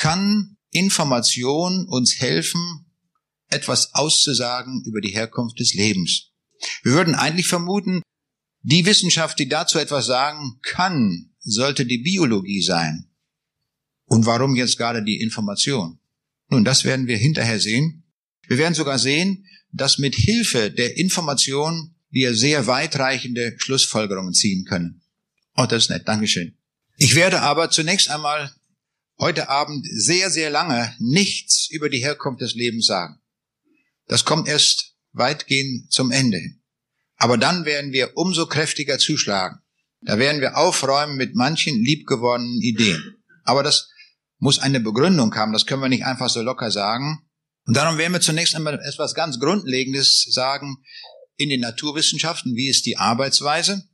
[0.00, 2.86] kann Information uns helfen,
[3.48, 6.30] etwas auszusagen über die Herkunft des Lebens.
[6.82, 8.02] Wir würden eigentlich vermuten,
[8.62, 13.10] die Wissenschaft, die dazu etwas sagen kann, sollte die Biologie sein.
[14.06, 15.98] Und warum jetzt gerade die Information?
[16.48, 18.04] Nun, das werden wir hinterher sehen.
[18.48, 25.02] Wir werden sogar sehen, dass mit Hilfe der Information wir sehr weitreichende Schlussfolgerungen ziehen können.
[25.56, 26.08] Oh, das ist nett.
[26.08, 26.56] Dankeschön.
[26.96, 28.52] Ich werde aber zunächst einmal
[29.20, 33.20] heute Abend sehr, sehr lange nichts über die Herkunft des Lebens sagen.
[34.06, 36.62] Das kommt erst weitgehend zum Ende hin.
[37.16, 39.58] Aber dann werden wir umso kräftiger zuschlagen.
[40.00, 43.22] Da werden wir aufräumen mit manchen liebgewordenen Ideen.
[43.44, 43.90] Aber das
[44.38, 45.52] muss eine Begründung haben.
[45.52, 47.28] Das können wir nicht einfach so locker sagen.
[47.66, 50.78] Und darum werden wir zunächst einmal etwas ganz Grundlegendes sagen
[51.36, 52.56] in den Naturwissenschaften.
[52.56, 53.86] Wie ist die Arbeitsweise?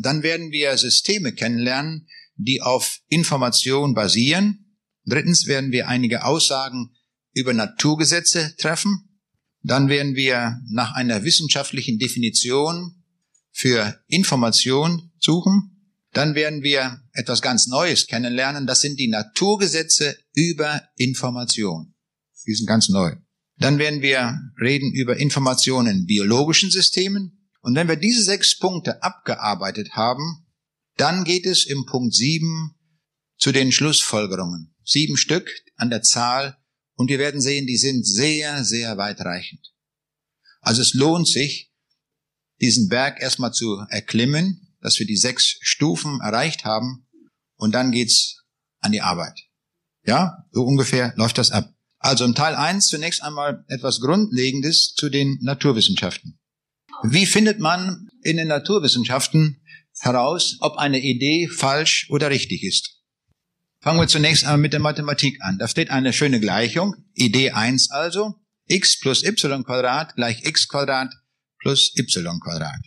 [0.00, 2.06] Dann werden wir Systeme kennenlernen,
[2.36, 4.67] die auf Information basieren
[5.08, 6.94] Drittens werden wir einige Aussagen
[7.32, 9.20] über Naturgesetze treffen.
[9.62, 13.04] Dann werden wir nach einer wissenschaftlichen Definition
[13.50, 15.96] für Information suchen.
[16.12, 18.66] Dann werden wir etwas ganz Neues kennenlernen.
[18.66, 21.94] Das sind die Naturgesetze über Information.
[22.46, 23.14] Die sind ganz neu.
[23.56, 27.48] Dann werden wir reden über Informationen in biologischen Systemen.
[27.60, 30.46] Und wenn wir diese sechs Punkte abgearbeitet haben,
[30.96, 32.76] dann geht es im Punkt sieben
[33.38, 36.56] zu den Schlussfolgerungen sieben Stück an der Zahl
[36.94, 39.60] und wir werden sehen, die sind sehr, sehr weitreichend.
[40.60, 41.70] Also es lohnt sich,
[42.60, 47.06] diesen Berg erstmal zu erklimmen, dass wir die sechs Stufen erreicht haben
[47.56, 48.42] und dann geht's
[48.80, 49.38] an die Arbeit.
[50.04, 51.72] Ja, so ungefähr läuft das ab.
[51.98, 56.38] Also im Teil eins zunächst einmal etwas Grundlegendes zu den Naturwissenschaften.
[57.02, 59.60] Wie findet man in den Naturwissenschaften
[60.00, 62.97] heraus, ob eine Idee falsch oder richtig ist?
[63.80, 65.58] Fangen wir zunächst einmal mit der Mathematik an.
[65.58, 68.34] Da steht eine schöne Gleichung, Idee 1 also,
[68.66, 71.12] x plus y Quadrat gleich x Quadrat
[71.60, 72.80] plus y Quadrat.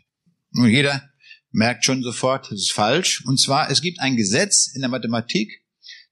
[0.51, 1.09] Nun, jeder
[1.51, 3.23] merkt schon sofort, das ist falsch.
[3.25, 5.49] Und zwar, es gibt ein Gesetz in der Mathematik,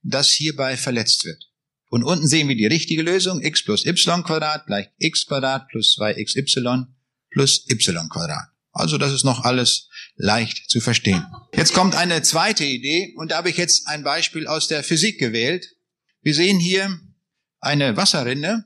[0.02, 1.44] das hierbei verletzt wird.
[1.90, 5.96] Und unten sehen wir die richtige Lösung, x plus y Quadrat gleich x Quadrat plus
[5.98, 6.86] 2xy
[7.30, 8.49] plus y Quadrat.
[8.72, 11.26] Also das ist noch alles leicht zu verstehen.
[11.54, 15.18] Jetzt kommt eine zweite Idee und da habe ich jetzt ein Beispiel aus der Physik
[15.18, 15.66] gewählt.
[16.22, 16.98] Wir sehen hier
[17.60, 18.64] eine Wasserrinne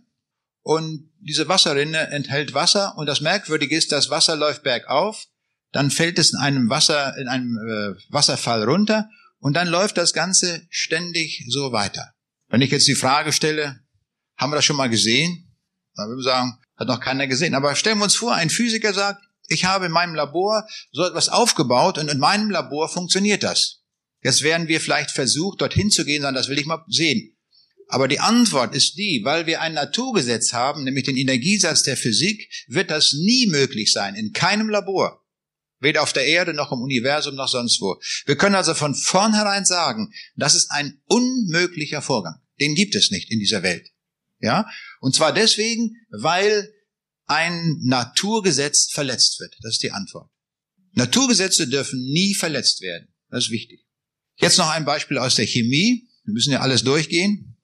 [0.63, 5.25] und diese Wasserrinne enthält Wasser und das Merkwürdige ist, das Wasser läuft bergauf,
[5.73, 10.13] dann fällt es in einem Wasser, in einem äh, Wasserfall runter und dann läuft das
[10.13, 12.13] Ganze ständig so weiter.
[12.49, 13.81] Wenn ich jetzt die Frage stelle,
[14.37, 15.57] haben wir das schon mal gesehen?
[15.97, 17.55] Dann würden wir sagen, hat noch keiner gesehen.
[17.55, 21.29] Aber stellen wir uns vor, ein Physiker sagt, ich habe in meinem Labor so etwas
[21.29, 23.83] aufgebaut und in meinem Labor funktioniert das.
[24.23, 27.37] Jetzt werden wir vielleicht versucht, dorthin zu gehen, sagen, das will ich mal sehen.
[27.89, 32.51] Aber die Antwort ist die, weil wir ein Naturgesetz haben, nämlich den Energiesatz der Physik,
[32.67, 35.23] wird das nie möglich sein, in keinem Labor.
[35.81, 38.01] Weder auf der Erde noch im Universum noch sonst wo.
[38.25, 42.37] Wir können also von vornherein sagen, das ist ein unmöglicher Vorgang.
[42.59, 43.91] Den gibt es nicht in dieser Welt.
[44.41, 44.67] Ja?
[45.01, 46.73] Und zwar deswegen, weil
[47.35, 49.55] ein Naturgesetz verletzt wird.
[49.63, 50.31] Das ist die Antwort.
[50.93, 53.09] Naturgesetze dürfen nie verletzt werden.
[53.31, 53.85] Das ist wichtig.
[54.37, 56.09] Jetzt noch ein Beispiel aus der Chemie.
[56.25, 57.57] Wir müssen ja alles durchgehen.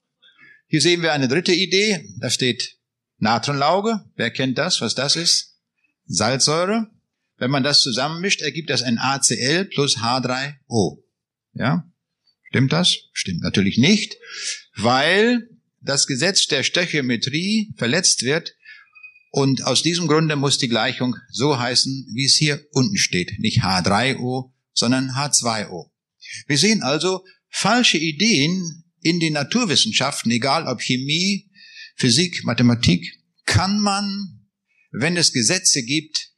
[0.66, 2.08] Hier sehen wir eine dritte Idee.
[2.20, 2.78] Da steht
[3.18, 4.04] Natronlauge.
[4.16, 5.58] Wer kennt das, was das ist?
[6.06, 6.90] Salzsäure.
[7.36, 11.02] Wenn man das zusammenmischt, ergibt das ein ACl plus H3O.
[11.54, 11.90] Ja?
[12.48, 12.96] Stimmt das?
[13.12, 14.16] Stimmt natürlich nicht,
[14.76, 15.48] weil
[15.80, 18.54] das Gesetz der Stöchiometrie verletzt wird,
[19.30, 23.38] und aus diesem Grunde muss die Gleichung so heißen, wie es hier unten steht.
[23.38, 25.90] Nicht H3O, sondern H2O.
[26.46, 31.50] Wir sehen also falsche Ideen in den Naturwissenschaften, egal ob Chemie,
[31.96, 33.06] Physik, Mathematik,
[33.46, 34.46] kann man,
[34.90, 36.32] wenn es Gesetze gibt,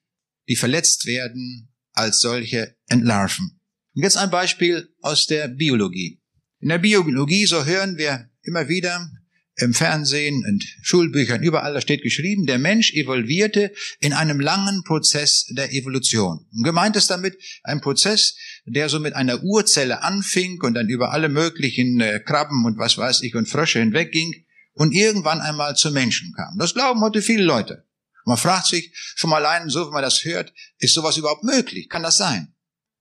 [0.48, 3.60] die verletzt werden, als solche entlarven.
[3.94, 6.20] Und jetzt ein Beispiel aus der Biologie.
[6.60, 9.10] In der Biologie, so hören wir immer wieder,
[9.56, 15.46] im Fernsehen und Schulbüchern, überall da steht geschrieben, der Mensch evolvierte in einem langen Prozess
[15.50, 16.46] der Evolution.
[16.52, 18.34] Und gemeint ist damit ein Prozess,
[18.64, 22.96] der so mit einer Urzelle anfing und dann über alle möglichen äh, Krabben und was
[22.96, 26.56] weiß ich und Frösche hinwegging und irgendwann einmal zum Menschen kam.
[26.58, 27.86] Das glauben heute viele Leute.
[28.24, 31.88] Man fragt sich schon mal allein, so wie man das hört, ist sowas überhaupt möglich?
[31.88, 32.54] Kann das sein?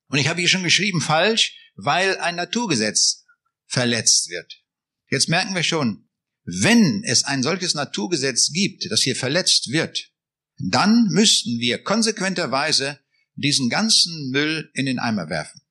[0.08, 3.26] Und ich habe hier schon geschrieben, falsch, weil ein Naturgesetz
[3.68, 4.62] verletzt wird.
[5.10, 6.10] Jetzt merken wir schon,
[6.44, 10.10] wenn es ein solches Naturgesetz gibt, das hier verletzt wird,
[10.58, 13.00] dann müssten wir konsequenterweise
[13.36, 15.62] diesen ganzen Müll in den Eimer werfen.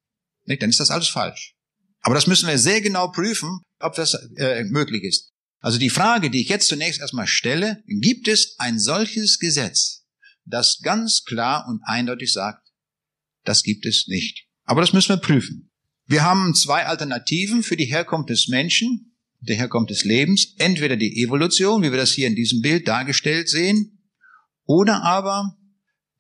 [0.47, 0.63] Nicht?
[0.63, 1.55] Dann ist das alles falsch.
[2.01, 5.31] Aber das müssen wir sehr genau prüfen, ob das äh, möglich ist.
[5.61, 10.07] Also die Frage, die ich jetzt zunächst erstmal stelle, gibt es ein solches Gesetz,
[10.45, 12.67] das ganz klar und eindeutig sagt,
[13.45, 14.47] das gibt es nicht.
[14.65, 15.71] Aber das müssen wir prüfen.
[16.07, 19.10] Wir haben zwei Alternativen für die Herkunft des Menschen,
[19.41, 20.55] der Herkunft des Lebens.
[20.59, 23.99] Entweder die Evolution, wie wir das hier in diesem Bild dargestellt sehen,
[24.65, 25.57] oder aber,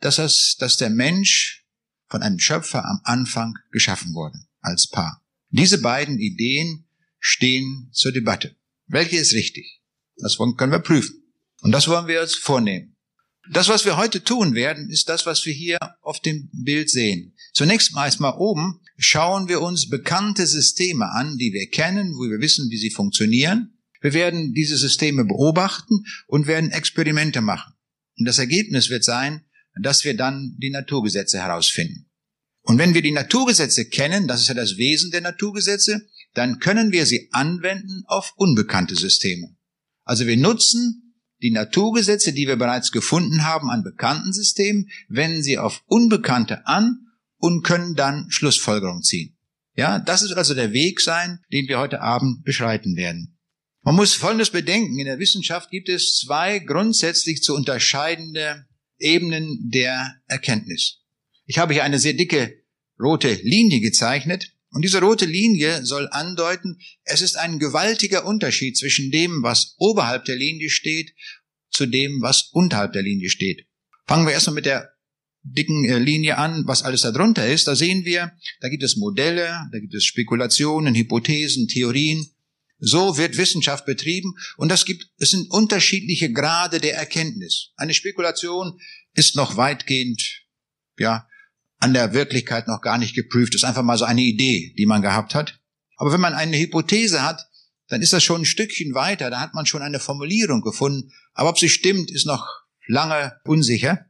[0.01, 1.67] dass, das, dass der Mensch
[2.09, 5.25] von einem Schöpfer am Anfang geschaffen wurde, als Paar.
[5.51, 6.87] Diese beiden Ideen
[7.19, 8.57] stehen zur Debatte.
[8.87, 9.81] Welche ist richtig?
[10.17, 11.23] Das können wir prüfen.
[11.61, 12.97] Und das wollen wir uns vornehmen.
[13.53, 17.35] Das, was wir heute tun werden, ist das, was wir hier auf dem Bild sehen.
[17.53, 22.41] Zunächst mal erstmal oben schauen wir uns bekannte Systeme an, die wir kennen, wo wir
[22.41, 23.79] wissen, wie sie funktionieren.
[24.03, 27.73] Wir werden diese Systeme beobachten und werden Experimente machen.
[28.19, 29.43] Und das Ergebnis wird sein,
[29.81, 32.11] dass wir dann die Naturgesetze herausfinden.
[32.63, 36.93] Und wenn wir die Naturgesetze kennen, das ist ja das Wesen der Naturgesetze, dann können
[36.93, 39.57] wir sie anwenden auf unbekannte Systeme.
[40.05, 45.57] Also wir nutzen die Naturgesetze, die wir bereits gefunden haben an bekannten Systemen, wenden sie
[45.57, 47.07] auf unbekannte an
[47.41, 49.37] und können dann Schlussfolgerungen ziehen.
[49.75, 53.39] Ja, das ist also der Weg sein, den wir heute Abend beschreiten werden.
[53.83, 54.99] Man muss Folgendes bedenken.
[54.99, 58.67] In der Wissenschaft gibt es zwei grundsätzlich zu unterscheidende
[58.99, 60.99] Ebenen der Erkenntnis.
[61.47, 62.63] Ich habe hier eine sehr dicke
[63.01, 64.53] rote Linie gezeichnet.
[64.73, 70.27] Und diese rote Linie soll andeuten, es ist ein gewaltiger Unterschied zwischen dem, was oberhalb
[70.27, 71.13] der Linie steht,
[71.71, 73.67] zu dem, was unterhalb der Linie steht.
[74.07, 74.93] Fangen wir erstmal mit der
[75.43, 77.67] dicken äh, Linie an, was alles da drunter ist.
[77.67, 82.27] Da sehen wir, da gibt es Modelle, da gibt es Spekulationen, Hypothesen, Theorien.
[82.83, 87.73] So wird Wissenschaft betrieben und das gibt, es sind unterschiedliche Grade der Erkenntnis.
[87.77, 88.79] Eine Spekulation
[89.15, 90.47] ist noch weitgehend,
[90.99, 91.27] ja,
[91.79, 93.55] an der Wirklichkeit noch gar nicht geprüft.
[93.55, 95.61] Das ist einfach mal so eine Idee, die man gehabt hat.
[95.97, 97.47] Aber wenn man eine Hypothese hat,
[97.89, 99.31] dann ist das schon ein Stückchen weiter.
[99.31, 101.13] Da hat man schon eine Formulierung gefunden.
[101.35, 102.47] Aber ob sie stimmt, ist noch
[102.87, 104.07] lange unsicher.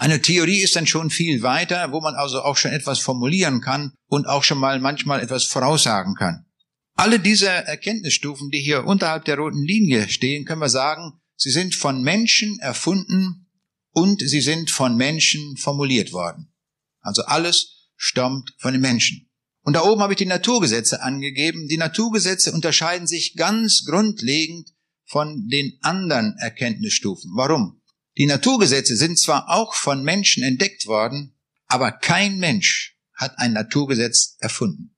[0.00, 3.94] Eine Theorie ist dann schon viel weiter, wo man also auch schon etwas formulieren kann
[4.06, 6.46] und auch schon mal manchmal etwas voraussagen kann.
[6.94, 11.74] Alle diese Erkenntnisstufen, die hier unterhalb der roten Linie stehen, können wir sagen, sie sind
[11.74, 13.48] von Menschen erfunden
[13.90, 16.54] und sie sind von Menschen formuliert worden.
[17.00, 19.28] Also alles stammt von den Menschen.
[19.62, 21.66] Und da oben habe ich die Naturgesetze angegeben.
[21.66, 24.70] Die Naturgesetze unterscheiden sich ganz grundlegend
[25.06, 27.32] von den anderen Erkenntnisstufen.
[27.34, 27.77] Warum?
[28.18, 31.36] Die Naturgesetze sind zwar auch von Menschen entdeckt worden,
[31.66, 34.96] aber kein Mensch hat ein Naturgesetz erfunden.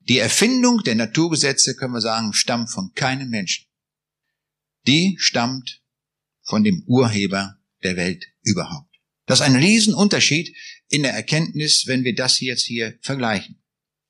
[0.00, 3.66] Die Erfindung der Naturgesetze, können wir sagen, stammt von keinem Menschen.
[4.86, 5.82] Die stammt
[6.42, 8.88] von dem Urheber der Welt überhaupt.
[9.26, 10.56] Das ist ein Riesenunterschied
[10.88, 13.62] in der Erkenntnis, wenn wir das jetzt hier vergleichen.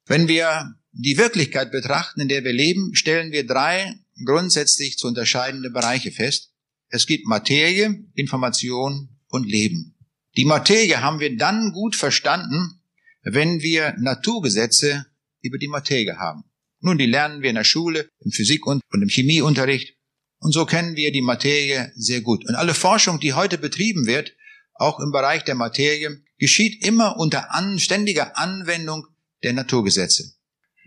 [0.07, 5.71] Wenn wir die Wirklichkeit betrachten, in der wir leben, stellen wir drei grundsätzlich zu unterscheidende
[5.71, 6.48] Bereiche fest.
[6.91, 9.97] Es gibt Materie, Information und Leben.
[10.37, 12.81] Die Materie haben wir dann gut verstanden,
[13.23, 15.07] wenn wir Naturgesetze
[15.43, 16.45] über die Materie haben.
[16.81, 19.97] Nun, die lernen wir in der Schule, im Physik- und im Chemieunterricht.
[20.39, 22.47] Und so kennen wir die Materie sehr gut.
[22.49, 24.35] Und alle Forschung, die heute betrieben wird,
[24.75, 29.07] auch im Bereich der Materie, geschieht immer unter an, ständiger Anwendung
[29.43, 30.38] der Naturgesetze.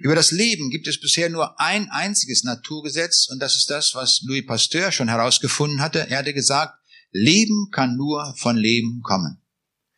[0.01, 4.21] Über das Leben gibt es bisher nur ein einziges Naturgesetz und das ist das, was
[4.23, 6.09] Louis Pasteur schon herausgefunden hatte.
[6.09, 6.73] Er hatte gesagt,
[7.11, 9.43] Leben kann nur von Leben kommen.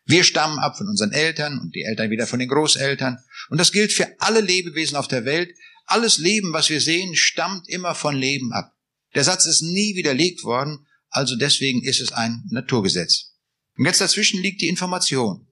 [0.05, 3.17] Wir stammen ab von unseren Eltern und die Eltern wieder von den Großeltern.
[3.49, 5.55] Und das gilt für alle Lebewesen auf der Welt.
[5.85, 8.75] Alles Leben, was wir sehen, stammt immer von Leben ab.
[9.15, 13.35] Der Satz ist nie widerlegt worden, also deswegen ist es ein Naturgesetz.
[13.77, 15.47] Und jetzt dazwischen liegt die Information.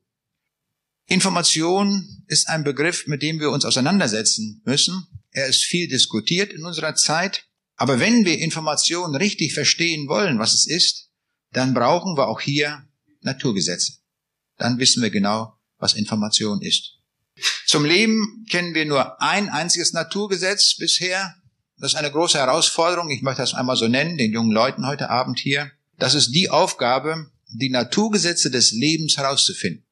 [1.12, 5.08] Information ist ein Begriff, mit dem wir uns auseinandersetzen müssen.
[5.32, 7.48] Er ist viel diskutiert in unserer Zeit.
[7.76, 11.10] Aber wenn wir Information richtig verstehen wollen, was es ist,
[11.52, 12.88] dann brauchen wir auch hier
[13.20, 13.96] Naturgesetze.
[14.58, 17.00] Dann wissen wir genau, was Information ist.
[17.66, 21.36] Zum Leben kennen wir nur ein einziges Naturgesetz bisher.
[21.78, 23.10] Das ist eine große Herausforderung.
[23.10, 25.72] Ich möchte das einmal so nennen, den jungen Leuten heute Abend hier.
[26.00, 29.86] Das ist die Aufgabe, die Naturgesetze des Lebens herauszufinden.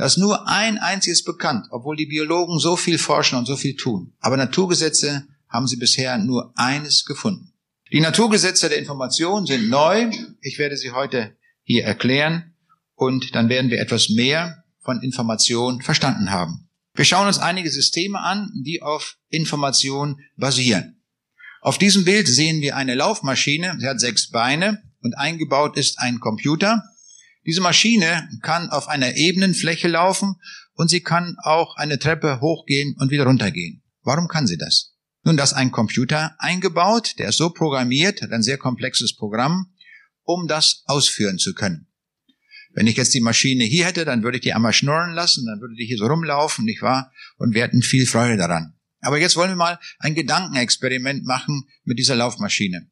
[0.00, 3.76] Da ist nur ein einziges bekannt, obwohl die Biologen so viel forschen und so viel
[3.76, 4.14] tun.
[4.20, 7.52] Aber Naturgesetze haben sie bisher nur eines gefunden.
[7.92, 10.10] Die Naturgesetze der Information sind neu.
[10.40, 12.54] Ich werde sie heute hier erklären
[12.94, 16.70] und dann werden wir etwas mehr von Information verstanden haben.
[16.94, 21.02] Wir schauen uns einige Systeme an, die auf Information basieren.
[21.60, 23.76] Auf diesem Bild sehen wir eine Laufmaschine.
[23.78, 26.84] Sie hat sechs Beine und eingebaut ist ein Computer.
[27.46, 30.36] Diese Maschine kann auf einer ebenen Fläche laufen
[30.74, 33.82] und sie kann auch eine Treppe hochgehen und wieder runtergehen.
[34.02, 34.94] Warum kann sie das?
[35.22, 39.74] Nun, das ist ein Computer eingebaut, der ist so programmiert, hat ein sehr komplexes Programm,
[40.22, 41.86] um das ausführen zu können.
[42.72, 45.60] Wenn ich jetzt die Maschine hier hätte, dann würde ich die einmal schnurren lassen, dann
[45.60, 47.12] würde die hier so rumlaufen, nicht wahr?
[47.36, 48.74] Und wir hätten viel Freude daran.
[49.00, 52.88] Aber jetzt wollen wir mal ein Gedankenexperiment machen mit dieser Laufmaschine.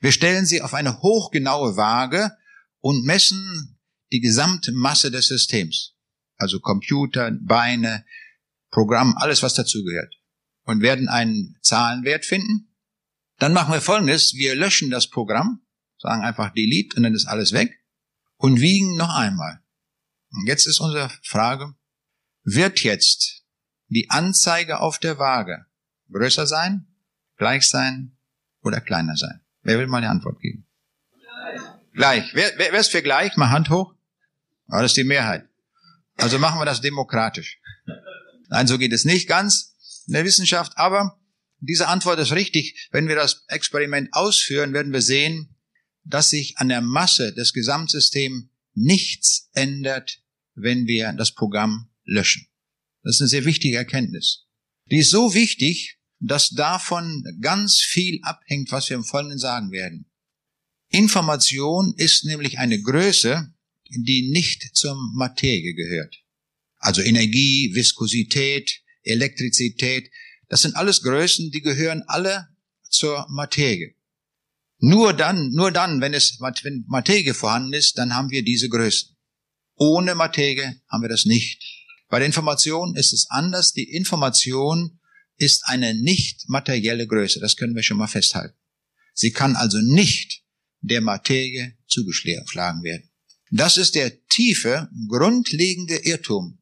[0.00, 2.32] Wir stellen sie auf eine hochgenaue Waage
[2.80, 3.73] und messen
[4.14, 5.96] die gesamte Masse des Systems.
[6.36, 8.04] Also Computer, Beine,
[8.70, 10.14] Programm, alles was dazugehört.
[10.62, 12.72] Und werden einen Zahlenwert finden.
[13.38, 14.34] Dann machen wir Folgendes.
[14.34, 15.66] Wir löschen das Programm,
[15.98, 17.72] sagen einfach Delete und dann ist alles weg
[18.36, 19.60] und wiegen noch einmal.
[20.30, 21.74] Und jetzt ist unsere Frage,
[22.44, 23.44] wird jetzt
[23.88, 25.66] die Anzeige auf der Waage
[26.12, 26.86] größer sein,
[27.36, 28.16] gleich sein
[28.60, 29.40] oder kleiner sein?
[29.62, 30.68] Wer will mal eine Antwort geben?
[31.94, 32.24] Gleich.
[32.34, 33.36] Wer, wer, wer ist für gleich?
[33.36, 33.93] Mal Hand hoch.
[34.66, 35.48] Aber das ist die Mehrheit.
[36.16, 37.58] Also machen wir das demokratisch.
[38.48, 39.74] Nein, so geht es nicht ganz
[40.06, 41.18] in der Wissenschaft, aber
[41.60, 42.88] diese Antwort ist richtig.
[42.92, 45.56] Wenn wir das Experiment ausführen, werden wir sehen,
[46.04, 48.44] dass sich an der Masse des Gesamtsystems
[48.74, 50.20] nichts ändert,
[50.54, 52.46] wenn wir das Programm löschen.
[53.02, 54.46] Das ist eine sehr wichtige Erkenntnis.
[54.90, 60.10] Die ist so wichtig, dass davon ganz viel abhängt, was wir im Folgenden sagen werden.
[60.88, 63.53] Information ist nämlich eine Größe,
[63.90, 66.22] die nicht zur Materie gehört.
[66.78, 70.10] Also Energie, Viskosität, Elektrizität,
[70.48, 72.48] das sind alles Größen, die gehören alle
[72.88, 73.94] zur Materie.
[74.78, 79.16] Nur dann, nur dann, wenn es, wenn Materie vorhanden ist, dann haben wir diese Größen.
[79.76, 81.62] Ohne Materie haben wir das nicht.
[82.08, 83.72] Bei der Information ist es anders.
[83.72, 85.00] Die Information
[85.36, 87.40] ist eine nicht materielle Größe.
[87.40, 88.56] Das können wir schon mal festhalten.
[89.14, 90.42] Sie kann also nicht
[90.80, 93.10] der Materie zugeschlagen werden.
[93.50, 96.58] Das ist der tiefe, grundlegende Irrtum,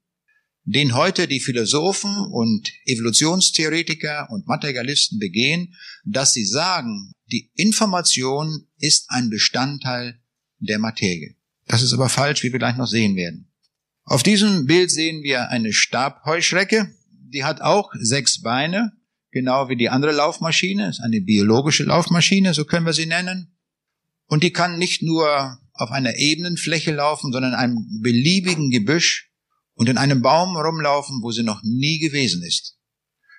[0.65, 5.75] den heute die Philosophen und Evolutionstheoretiker und Materialisten begehen,
[6.05, 10.21] dass sie sagen, die Information ist ein Bestandteil
[10.59, 11.35] der Materie.
[11.67, 13.53] Das ist aber falsch, wie wir gleich noch sehen werden.
[14.05, 16.95] Auf diesem Bild sehen wir eine Stabheuschrecke,
[17.33, 18.93] die hat auch sechs Beine,
[19.31, 23.57] genau wie die andere Laufmaschine, ist eine biologische Laufmaschine, so können wir sie nennen.
[24.27, 29.31] Und die kann nicht nur auf einer ebenen Fläche laufen, sondern in einem beliebigen Gebüsch
[29.75, 32.77] und in einem Baum rumlaufen, wo sie noch nie gewesen ist.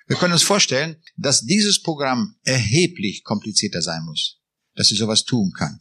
[0.06, 4.40] Wir können uns vorstellen, dass dieses Programm erheblich komplizierter sein muss,
[4.74, 5.80] dass sie sowas tun kann.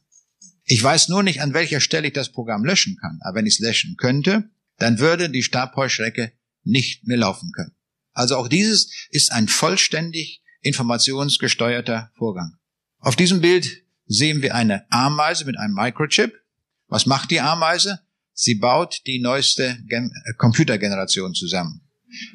[0.65, 3.19] Ich weiß nur nicht, an welcher Stelle ich das Programm löschen kann.
[3.21, 6.31] Aber wenn ich es löschen könnte, dann würde die Stabheuschrecke
[6.63, 7.75] nicht mehr laufen können.
[8.13, 12.57] Also auch dieses ist ein vollständig informationsgesteuerter Vorgang.
[12.99, 16.33] Auf diesem Bild sehen wir eine Ameise mit einem Microchip.
[16.93, 18.01] Was macht die Ameise?
[18.33, 21.81] Sie baut die neueste Gen äh, Computergeneration zusammen.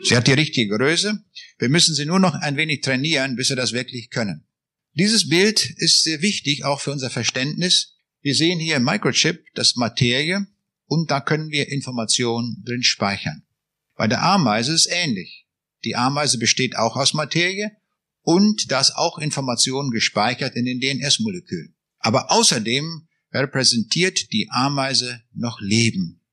[0.02, 1.16] Sie hat die richtige Größe.
[1.60, 4.48] Wir müssen sie nur noch ein wenig trainieren, bis wir das wirklich können.
[4.94, 7.94] Dieses Bild ist sehr wichtig, auch für unser Verständnis.
[8.20, 10.44] Wir sehen hier im Microchip das Materie
[10.86, 13.44] und da können wir Informationen drin speichern.
[13.94, 15.46] Bei der Ameise ist es ähnlich.
[15.84, 17.70] Die Ameise besteht auch aus Materie
[18.22, 21.76] und da ist auch Informationen gespeichert in den DNS-Molekülen.
[22.00, 26.24] Aber außerdem repräsentiert die Ameise noch Leben.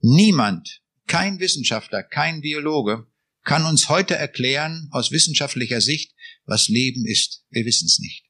[0.00, 3.06] Niemand, kein Wissenschaftler, kein Biologe
[3.44, 6.14] kann uns heute erklären aus wissenschaftlicher Sicht,
[6.44, 7.44] was Leben ist.
[7.50, 8.26] Wir wissen es nicht.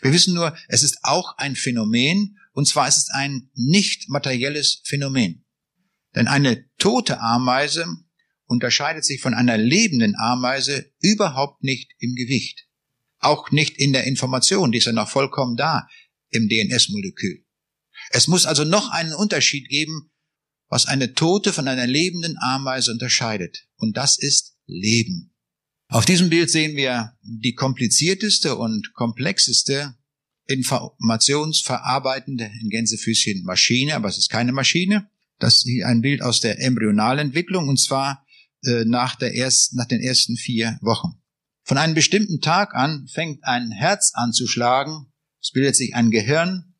[0.00, 4.80] Wir wissen nur, es ist auch ein Phänomen, und zwar ist es ein nicht materielles
[4.84, 5.44] Phänomen.
[6.14, 7.86] Denn eine tote Ameise
[8.46, 12.68] unterscheidet sich von einer lebenden Ameise überhaupt nicht im Gewicht.
[13.18, 15.88] Auch nicht in der Information, die ist ja noch vollkommen da
[16.30, 17.41] im DNS-Molekül.
[18.10, 20.10] Es muss also noch einen Unterschied geben,
[20.68, 23.66] was eine tote von einer lebenden Ameise unterscheidet.
[23.76, 25.34] Und das ist Leben.
[25.88, 29.94] Auf diesem Bild sehen wir die komplizierteste und komplexeste
[30.46, 35.10] informationsverarbeitende in Gänsefüßchen Maschine, aber es ist keine Maschine.
[35.38, 38.24] Das ist ein Bild aus der Embryonalentwicklung und zwar
[38.64, 41.22] äh, nach, der ersten, nach den ersten vier Wochen.
[41.64, 46.10] Von einem bestimmten Tag an fängt ein Herz an zu schlagen, es bildet sich ein
[46.10, 46.71] Gehirn,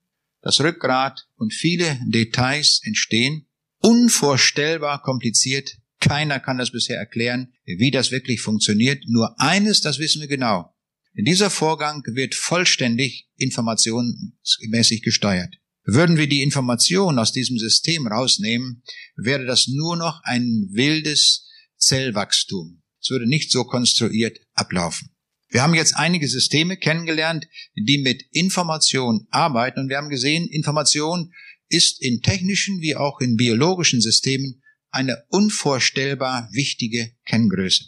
[0.43, 3.47] das Rückgrat und viele Details entstehen.
[3.79, 5.79] Unvorstellbar kompliziert.
[6.01, 9.05] Keiner kann das bisher erklären, wie das wirklich funktioniert.
[9.07, 10.75] Nur eines, das wissen wir genau.
[11.15, 15.55] Dieser Vorgang wird vollständig informationsmäßig gesteuert.
[15.85, 18.83] Würden wir die Information aus diesem System rausnehmen,
[19.17, 22.83] wäre das nur noch ein wildes Zellwachstum.
[23.01, 25.12] Es würde nicht so konstruiert ablaufen.
[25.53, 31.31] Wir haben jetzt einige Systeme kennengelernt, die mit Information arbeiten und wir haben gesehen, Information
[31.69, 37.85] ist in technischen wie auch in biologischen Systemen eine unvorstellbar wichtige Kenngröße.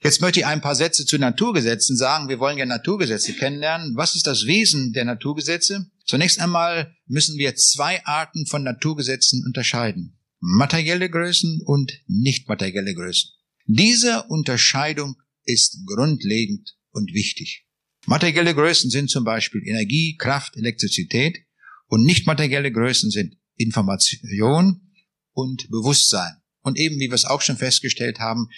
[0.00, 2.28] Jetzt möchte ich ein paar Sätze zu Naturgesetzen sagen.
[2.28, 3.96] Wir wollen ja Naturgesetze kennenlernen.
[3.96, 5.90] Was ist das Wesen der Naturgesetze?
[6.06, 10.20] Zunächst einmal müssen wir zwei Arten von Naturgesetzen unterscheiden.
[10.38, 13.30] Materielle Größen und nicht materielle Größen.
[13.66, 17.66] Diese Unterscheidung ist grundlegend und wichtig.
[18.06, 21.38] Materielle Größen sind zum Beispiel Energie, Kraft, Elektrizität
[21.86, 24.92] und nicht materielle Größen sind Information
[25.32, 26.36] und Bewusstsein.
[26.62, 28.48] Und eben, wie wir es auch schon festgestellt haben,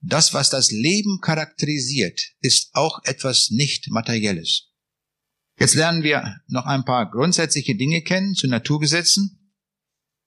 [0.00, 4.70] das, was das Leben charakterisiert, ist auch etwas nicht Materielles.
[5.58, 9.52] Jetzt lernen wir noch ein paar grundsätzliche Dinge kennen zu Naturgesetzen.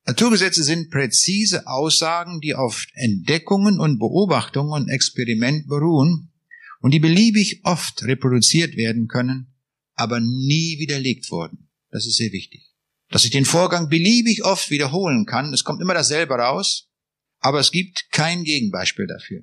[0.06, 6.31] Naturgesetze sind präzise Aussagen, die auf Entdeckungen und Beobachtungen und Experiment beruhen
[6.82, 9.54] und die beliebig oft reproduziert werden können,
[9.94, 11.70] aber nie widerlegt wurden.
[11.90, 12.74] Das ist sehr wichtig.
[13.10, 16.90] Dass ich den Vorgang beliebig oft wiederholen kann, es kommt immer dasselbe raus,
[17.40, 19.42] aber es gibt kein Gegenbeispiel dafür.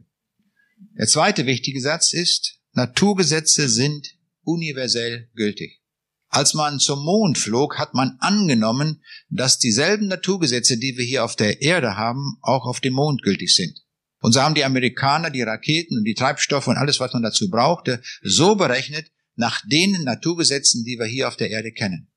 [0.99, 5.81] Der zweite wichtige Satz ist, Naturgesetze sind universell gültig.
[6.29, 11.37] Als man zum Mond flog, hat man angenommen, dass dieselben Naturgesetze, die wir hier auf
[11.37, 13.83] der Erde haben, auch auf dem Mond gültig sind.
[14.21, 17.49] Und so haben die Amerikaner die Raketen und die Treibstoffe und alles, was man dazu
[17.51, 22.11] brauchte, so berechnet nach den Naturgesetzen, die wir hier auf der Erde kennen.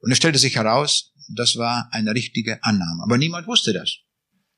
[0.00, 3.02] Und es stellte sich heraus, das war eine richtige Annahme.
[3.02, 3.98] Aber niemand wusste das.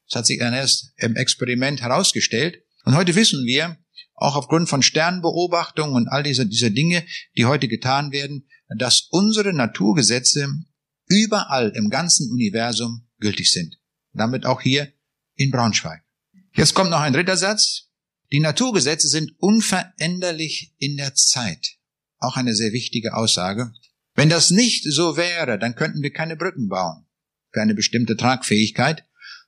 [0.08, 2.62] Das hat sich dann erst im Experiment herausgestellt.
[2.84, 3.78] Und heute wissen wir,
[4.14, 7.04] auch aufgrund von Sternbeobachtungen und all diese, diese Dinge,
[7.36, 8.46] die heute getan werden,
[8.76, 10.48] dass unsere Naturgesetze
[11.06, 13.78] überall im ganzen Universum gültig sind.
[14.12, 14.92] Damit auch hier
[15.34, 16.01] in Braunschweig.
[16.54, 17.88] Jetzt kommt noch ein dritter Satz.
[18.30, 21.76] Die Naturgesetze sind unveränderlich in der Zeit.
[22.18, 23.72] Auch eine sehr wichtige Aussage.
[24.14, 27.06] Wenn das nicht so wäre, dann könnten wir keine Brücken bauen
[27.50, 29.04] für eine bestimmte Tragfähigkeit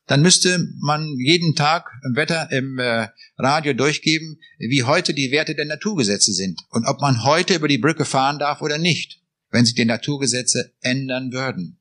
[0.07, 3.09] dann müsste man jeden Tag im Wetter im äh,
[3.39, 7.79] Radio durchgeben, wie heute die Werte der Naturgesetze sind und ob man heute über die
[7.79, 11.81] Brücke fahren darf oder nicht, wenn sich die Naturgesetze ändern würden.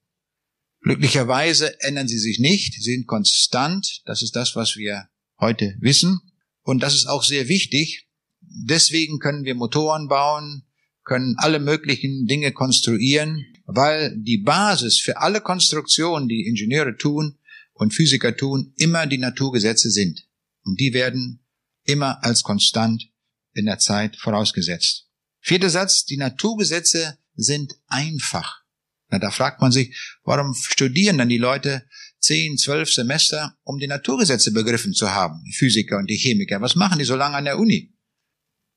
[0.81, 5.07] Glücklicherweise ändern sie sich nicht, sie sind konstant, das ist das, was wir
[5.39, 6.19] heute wissen
[6.63, 8.07] und das ist auch sehr wichtig.
[8.41, 10.63] Deswegen können wir Motoren bauen,
[11.03, 17.37] können alle möglichen Dinge konstruieren, weil die Basis für alle Konstruktionen, die Ingenieure tun,
[17.73, 20.27] und Physiker tun, immer die Naturgesetze sind.
[20.63, 21.43] Und die werden
[21.85, 23.09] immer als konstant
[23.53, 25.09] in der Zeit vorausgesetzt.
[25.39, 28.61] Vierter Satz, die Naturgesetze sind einfach.
[29.09, 31.85] Na, da fragt man sich, warum studieren dann die Leute
[32.23, 36.61] zehn, zwölf Semester, um die Naturgesetze begriffen zu haben, die Physiker und die Chemiker.
[36.61, 37.93] Was machen die so lange an der Uni?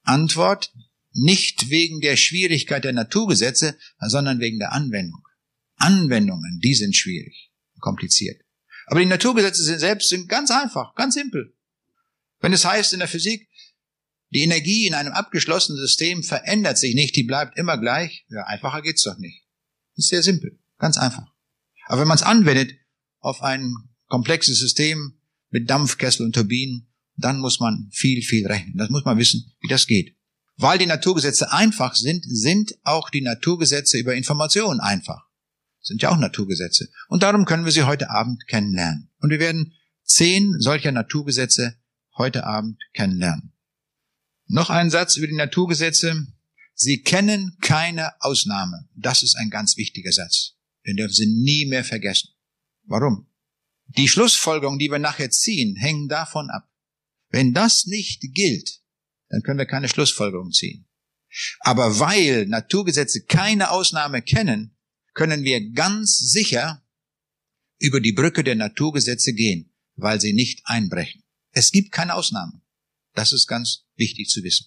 [0.03, 0.73] Antwort,
[1.13, 5.23] nicht wegen der Schwierigkeit der Naturgesetze, sondern wegen der Anwendung.
[5.77, 8.43] Anwendungen, die sind schwierig, kompliziert.
[8.87, 11.55] Aber die Naturgesetze sind selbst sind ganz einfach, ganz simpel.
[12.41, 13.49] Wenn es heißt in der Physik,
[14.31, 18.83] die Energie in einem abgeschlossenen System verändert sich nicht, die bleibt immer gleich, ja, einfacher
[18.83, 19.45] geht's doch nicht.
[19.95, 21.33] Ist sehr simpel, ganz einfach.
[21.87, 22.75] Aber wenn man es anwendet
[23.27, 23.75] auf ein
[24.07, 25.19] komplexes System
[25.51, 28.77] mit Dampfkessel und Turbinen, dann muss man viel, viel rechnen.
[28.77, 30.17] Das muss man wissen, wie das geht.
[30.57, 35.27] Weil die Naturgesetze einfach sind, sind auch die Naturgesetze über Informationen einfach
[35.87, 36.89] sind ja auch Naturgesetze.
[37.09, 39.11] Und darum können wir sie heute Abend kennenlernen.
[39.19, 39.73] Und wir werden
[40.05, 41.77] zehn solcher Naturgesetze
[42.17, 43.53] heute Abend kennenlernen.
[44.49, 46.27] Noch ein Satz über die Naturgesetze.
[46.75, 48.89] Sie kennen keine Ausnahme.
[48.95, 50.57] Das ist ein ganz wichtiger Satz.
[50.87, 52.31] Den dürfen Sie nie mehr vergessen.
[52.87, 53.27] Warum?
[53.89, 56.69] Die Schlussfolgerungen, die wir nachher ziehen, hängen davon ab.
[57.31, 58.81] Wenn das nicht gilt,
[59.29, 60.89] dann können wir keine Schlussfolgerung ziehen.
[61.61, 64.77] Aber weil Naturgesetze keine Ausnahme kennen,
[65.13, 66.83] können wir ganz sicher
[67.79, 71.23] über die Brücke der Naturgesetze gehen, weil sie nicht einbrechen.
[71.53, 72.63] Es gibt keine Ausnahmen.
[73.15, 74.67] Das ist ganz wichtig zu wissen.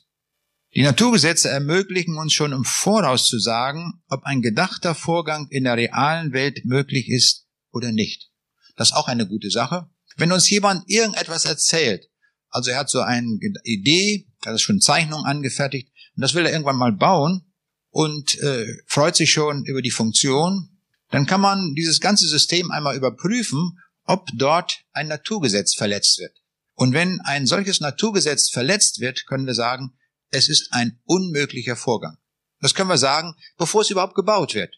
[0.76, 5.78] Die Naturgesetze ermöglichen uns schon im Voraus zu sagen, ob ein gedachter Vorgang in der
[5.78, 8.32] realen Welt möglich ist oder nicht.
[8.76, 9.90] Das ist auch eine gute Sache.
[10.18, 12.10] Wenn uns jemand irgendetwas erzählt,
[12.50, 16.78] also er hat so eine Idee, hat schon Zeichnungen angefertigt und das will er irgendwann
[16.78, 17.50] mal bauen,
[17.90, 20.70] und äh, freut sich schon über die Funktion,
[21.10, 26.36] dann kann man dieses ganze System einmal überprüfen, ob dort ein Naturgesetz verletzt wird.
[26.76, 29.98] Und wenn ein solches Naturgesetz verletzt wird, können wir sagen,
[30.32, 32.18] es ist ein unmöglicher Vorgang.
[32.62, 34.76] Das können wir sagen, bevor es überhaupt gebaut wird.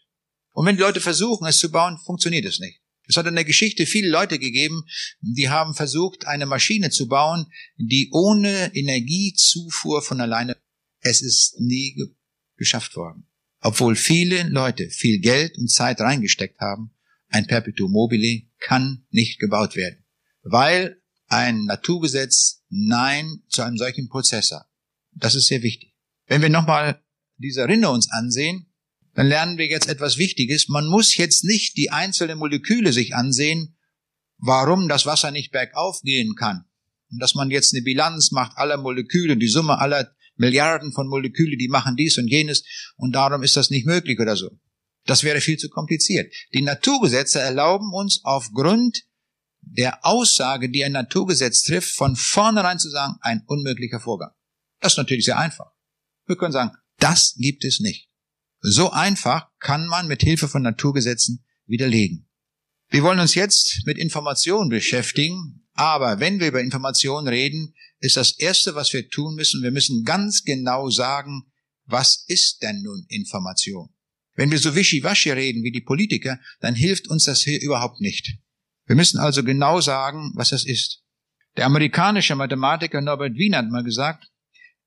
[0.52, 2.80] Und wenn die Leute versuchen, es zu bauen, funktioniert es nicht.
[3.06, 4.84] Es hat in der Geschichte viele Leute gegeben,
[5.20, 10.56] die haben versucht, eine Maschine zu bauen, die ohne Energiezufuhr von alleine,
[11.00, 11.96] es ist nie
[12.56, 13.26] geschafft worden.
[13.60, 16.94] Obwohl viele Leute viel Geld und Zeit reingesteckt haben,
[17.28, 20.04] ein Perpetuum mobile kann nicht gebaut werden,
[20.42, 24.66] weil ein Naturgesetz Nein zu einem solchen Prozessor.
[25.12, 25.94] Das ist sehr wichtig.
[26.26, 27.02] Wenn wir nochmal
[27.36, 28.71] diese Rinne uns ansehen,
[29.14, 30.68] dann lernen wir jetzt etwas Wichtiges.
[30.68, 33.76] Man muss jetzt nicht die einzelnen Moleküle sich ansehen,
[34.38, 36.64] warum das Wasser nicht bergauf gehen kann.
[37.10, 41.56] Und dass man jetzt eine Bilanz macht aller Moleküle, die Summe aller Milliarden von Moleküle,
[41.58, 42.64] die machen dies und jenes
[42.96, 44.50] und darum ist das nicht möglich oder so.
[45.04, 46.32] Das wäre viel zu kompliziert.
[46.54, 49.02] Die Naturgesetze erlauben uns aufgrund
[49.60, 54.30] der Aussage, die ein Naturgesetz trifft, von vornherein zu sagen, ein unmöglicher Vorgang.
[54.80, 55.70] Das ist natürlich sehr einfach.
[56.26, 58.08] Wir können sagen, das gibt es nicht.
[58.64, 62.28] So einfach kann man mit Hilfe von Naturgesetzen widerlegen.
[62.90, 68.38] Wir wollen uns jetzt mit Informationen beschäftigen, aber wenn wir über Informationen reden, ist das
[68.38, 71.42] Erste, was wir tun müssen, wir müssen ganz genau sagen,
[71.86, 73.88] was ist denn nun Information?
[74.34, 78.38] Wenn wir so wischiwaschi reden wie die Politiker, dann hilft uns das hier überhaupt nicht.
[78.86, 81.02] Wir müssen also genau sagen, was das ist.
[81.56, 84.30] Der amerikanische Mathematiker Norbert Wien hat mal gesagt,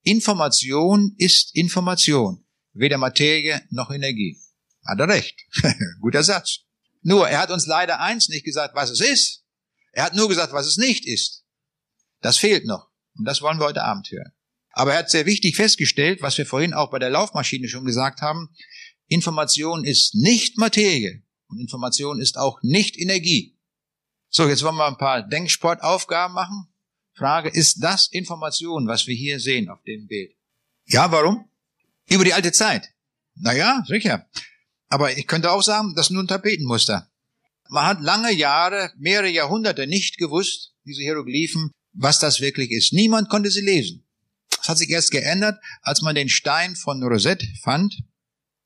[0.04, 2.45] Information ist Information,
[2.76, 4.40] weder Materie noch Energie.
[4.86, 5.36] Hat er recht.
[6.02, 6.60] Guter Satz.
[7.02, 9.44] Nur, er hat uns leider eins nicht gesagt, was es ist.
[9.92, 11.44] Er hat nur gesagt, was es nicht ist.
[12.22, 12.90] Das fehlt noch.
[13.18, 14.32] Und das wollen wir heute Abend hören.
[14.72, 18.22] Aber er hat sehr wichtig festgestellt, was wir vorhin auch bei der Laufmaschine schon gesagt
[18.22, 18.50] haben,
[19.08, 23.58] Information ist nicht Materie und Information ist auch nicht Energie.
[24.30, 26.68] So, jetzt wollen wir ein paar Denksportaufgaben machen.
[27.14, 30.36] Frage, ist das Information, was wir hier sehen auf dem Bild?
[30.88, 31.48] Ja, warum?
[32.10, 32.90] Über die alte Zeit.
[33.36, 34.28] Naja, sicher.
[34.88, 37.10] Aber ich könnte auch sagen, das ist nur ein Tapetenmuster.
[37.70, 42.94] Man hat lange Jahre, mehrere Jahrhunderte nicht gewusst, diese Hieroglyphen, was das wirklich ist.
[42.94, 44.06] Niemand konnte sie lesen.
[44.62, 48.04] Es hat sich erst geändert, als man den Stein von Rosette fand.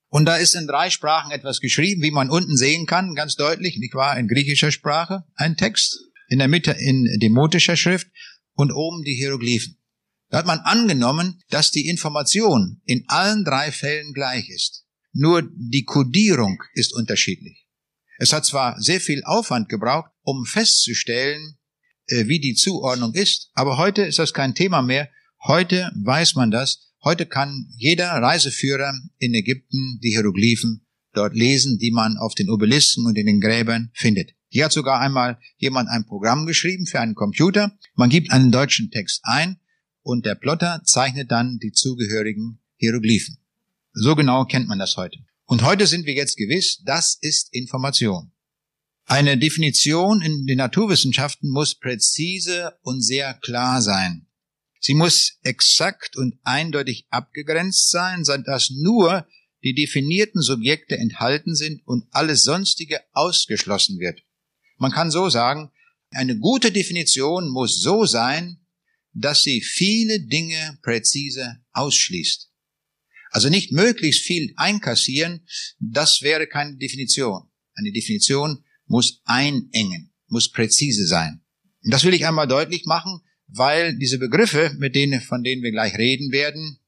[0.09, 3.77] Und da ist in drei Sprachen etwas geschrieben, wie man unten sehen kann, ganz deutlich,
[3.77, 8.07] nicht wahr, in griechischer Sprache, ein Text, in der Mitte in demotischer Schrift
[8.53, 9.78] und oben die Hieroglyphen.
[10.29, 14.85] Da hat man angenommen, dass die Information in allen drei Fällen gleich ist.
[15.11, 17.67] Nur die Kodierung ist unterschiedlich.
[18.19, 21.57] Es hat zwar sehr viel Aufwand gebraucht, um festzustellen,
[22.07, 25.09] äh, wie die Zuordnung ist, aber heute ist das kein Thema mehr.
[25.43, 26.93] Heute weiß man das.
[27.03, 33.05] Heute kann jeder Reiseführer in Ägypten die Hieroglyphen dort lesen, die man auf den Obelisken
[33.05, 34.31] und in den Gräbern findet.
[34.49, 37.77] Hier hat sogar einmal jemand ein Programm geschrieben für einen Computer.
[37.95, 39.59] Man gibt einen deutschen Text ein
[40.09, 43.37] und der Plotter zeichnet dann die zugehörigen Hieroglyphen.
[43.93, 45.19] So genau kennt man das heute.
[45.45, 48.31] Und heute sind wir jetzt gewiss, das ist Information.
[49.05, 54.25] Eine Definition in den Naturwissenschaften muss präzise und sehr klar sein.
[54.79, 59.27] Sie muss exakt und eindeutig abgegrenzt sein, sodass nur
[59.63, 64.23] die definierten Subjekte enthalten sind und alles Sonstige ausgeschlossen wird.
[64.77, 65.71] Man kann so sagen,
[66.11, 68.58] eine gute Definition muss so sein,
[69.13, 72.49] dass sie viele Dinge präzise ausschließt.
[73.31, 75.45] Also nicht möglichst viel einkassieren,
[75.79, 77.49] das wäre keine Definition.
[77.75, 81.41] Eine Definition muss einengen, muss präzise sein.
[81.83, 85.71] Und das will ich einmal deutlich machen, weil diese Begriffe, mit denen, von denen wir
[85.71, 86.79] gleich reden werden,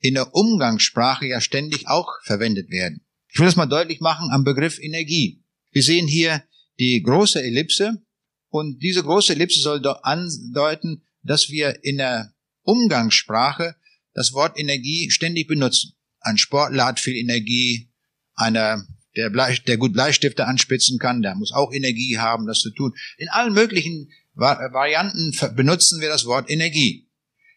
[0.00, 3.04] in der Umgangssprache ja ständig auch verwendet werden.
[3.28, 5.42] Ich will das mal deutlich machen am Begriff Energie.
[5.72, 6.44] Wir sehen hier
[6.78, 8.02] die große Ellipse
[8.48, 13.76] und diese große Ellipse soll andeuten, dass wir in der Umgangssprache
[14.14, 15.92] das Wort Energie ständig benutzen.
[16.20, 17.90] Ein Sportler hat viel Energie,
[18.34, 22.70] einer, der, Blei, der gut Bleistifte anspitzen kann, der muss auch Energie haben, das zu
[22.70, 22.92] tun.
[23.18, 27.08] In allen möglichen Varianten benutzen wir das Wort Energie.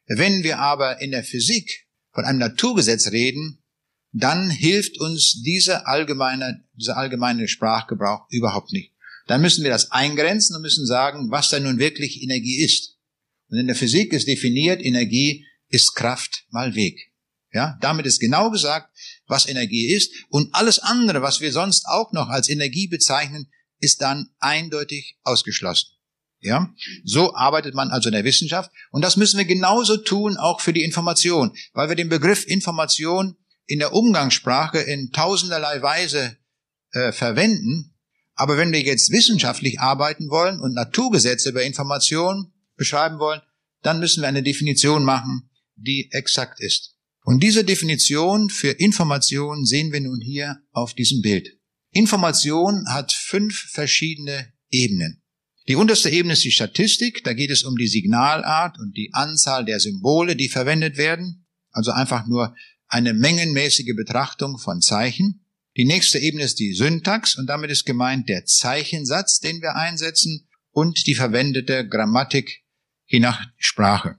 [0.07, 3.63] Wenn wir aber in der Physik von einem Naturgesetz reden,
[4.11, 8.93] dann hilft uns dieser allgemeine, dieser allgemeine Sprachgebrauch überhaupt nicht.
[9.27, 12.97] Dann müssen wir das eingrenzen und müssen sagen, was da nun wirklich Energie ist.
[13.49, 17.09] Und in der Physik ist definiert, Energie ist Kraft mal Weg.
[17.51, 20.13] Ja, damit ist genau gesagt, was Energie ist.
[20.29, 25.89] Und alles andere, was wir sonst auch noch als Energie bezeichnen, ist dann eindeutig ausgeschlossen.
[26.41, 28.71] Ja, so arbeitet man also in der Wissenschaft.
[28.91, 33.35] Und das müssen wir genauso tun auch für die Information, weil wir den Begriff Information
[33.65, 36.37] in der Umgangssprache in tausenderlei Weise
[36.91, 37.95] äh, verwenden.
[38.35, 43.41] Aber wenn wir jetzt wissenschaftlich arbeiten wollen und Naturgesetze über Information beschreiben wollen,
[43.83, 46.95] dann müssen wir eine Definition machen, die exakt ist.
[47.23, 51.59] Und diese Definition für Information sehen wir nun hier auf diesem Bild.
[51.91, 55.21] Information hat fünf verschiedene Ebenen.
[55.67, 59.65] Die unterste Ebene ist die Statistik, da geht es um die Signalart und die Anzahl
[59.65, 62.55] der Symbole, die verwendet werden, also einfach nur
[62.87, 65.45] eine mengenmäßige Betrachtung von Zeichen.
[65.77, 70.47] Die nächste Ebene ist die Syntax und damit ist gemeint der Zeichensatz, den wir einsetzen
[70.71, 72.63] und die verwendete Grammatik,
[73.09, 74.17] je nach Sprache.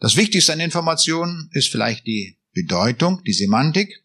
[0.00, 4.04] Das Wichtigste an Informationen ist vielleicht die Bedeutung, die Semantik.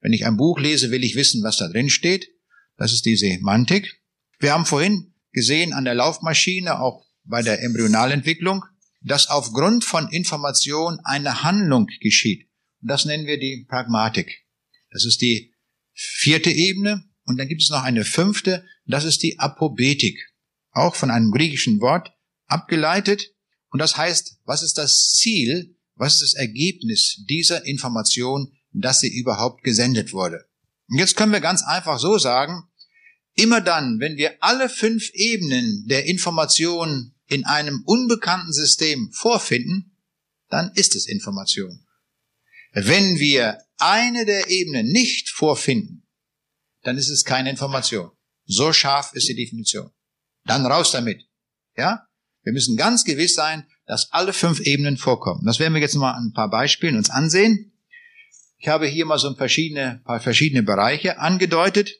[0.00, 2.28] Wenn ich ein Buch lese, will ich wissen, was da drin steht.
[2.76, 4.00] Das ist die Semantik.
[4.38, 8.64] Wir haben vorhin gesehen an der Laufmaschine, auch bei der Embryonalentwicklung,
[9.00, 12.48] dass aufgrund von Information eine Handlung geschieht.
[12.82, 14.44] Und das nennen wir die Pragmatik.
[14.90, 15.54] Das ist die
[15.94, 17.04] vierte Ebene.
[17.24, 20.18] Und dann gibt es noch eine fünfte, das ist die Apobetik.
[20.72, 22.12] Auch von einem griechischen Wort
[22.46, 23.33] abgeleitet.
[23.74, 29.12] Und das heißt, was ist das Ziel, was ist das Ergebnis dieser Information, dass sie
[29.12, 30.44] überhaupt gesendet wurde?
[30.88, 32.68] Und jetzt können wir ganz einfach so sagen,
[33.34, 39.98] immer dann, wenn wir alle fünf Ebenen der Information in einem unbekannten System vorfinden,
[40.50, 41.84] dann ist es Information.
[42.74, 46.06] Wenn wir eine der Ebenen nicht vorfinden,
[46.82, 48.12] dann ist es keine Information.
[48.44, 49.90] So scharf ist die Definition.
[50.44, 51.28] Dann raus damit.
[51.76, 52.06] Ja?
[52.44, 55.44] Wir müssen ganz gewiss sein, dass alle fünf Ebenen vorkommen.
[55.44, 57.72] Das werden wir jetzt mal an ein paar Beispielen uns ansehen.
[58.58, 61.90] Ich habe hier mal so verschiedene, paar verschiedene Bereiche angedeutet.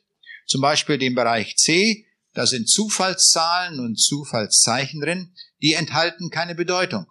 [0.47, 2.05] Zum Beispiel den Bereich C.
[2.33, 5.33] Da sind Zufallszahlen und Zufallszeichen drin.
[5.61, 7.07] Die enthalten keine Bedeutung.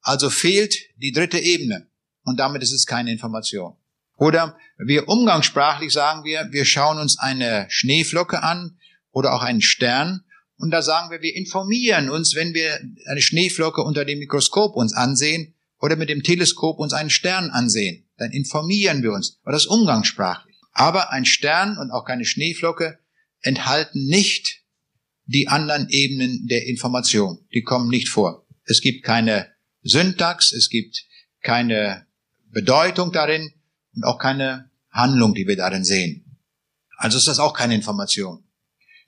[0.00, 1.88] Also fehlt die dritte Ebene.
[2.22, 3.76] Und damit ist es keine Information.
[4.16, 8.78] Oder wir umgangssprachlich sagen wir, wir schauen uns eine Schneeflocke an
[9.10, 10.24] oder auch einen Stern
[10.58, 14.92] und da sagen wir, wir informieren uns, wenn wir eine Schneeflocke unter dem Mikroskop uns
[14.92, 18.08] ansehen oder mit dem Teleskop uns einen Stern ansehen.
[18.16, 19.38] Dann informieren wir uns.
[19.42, 20.56] Aber das ist umgangssprachlich.
[20.72, 22.98] Aber ein Stern und auch keine Schneeflocke
[23.40, 24.64] enthalten nicht
[25.26, 27.46] die anderen Ebenen der Information.
[27.54, 28.46] Die kommen nicht vor.
[28.64, 29.46] Es gibt keine
[29.82, 31.04] Syntax, es gibt
[31.40, 32.06] keine
[32.50, 33.52] Bedeutung darin
[33.94, 36.36] und auch keine Handlung, die wir darin sehen.
[36.96, 38.47] Also ist das auch keine Information.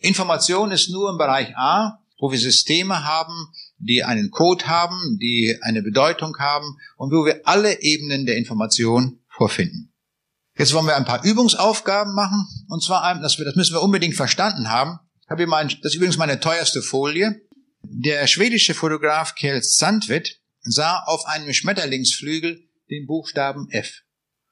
[0.00, 3.34] Information ist nur im Bereich A, wo wir Systeme haben,
[3.78, 9.20] die einen Code haben, die eine Bedeutung haben und wo wir alle Ebenen der Information
[9.28, 9.92] vorfinden.
[10.56, 14.98] Jetzt wollen wir ein paar Übungsaufgaben machen und zwar, das müssen wir unbedingt verstanden haben.
[15.22, 17.40] Ich habe hier mal, das ist übrigens meine teuerste Folie.
[17.82, 24.02] Der schwedische Fotograf Kjell Sandved sah auf einem Schmetterlingsflügel den Buchstaben F.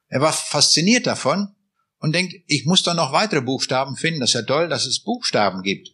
[0.08, 1.54] Er war fasziniert davon
[1.98, 4.20] und denkt, ich muss doch noch weitere Buchstaben finden.
[4.20, 5.88] Das ist ja toll, dass es Buchstaben gibt.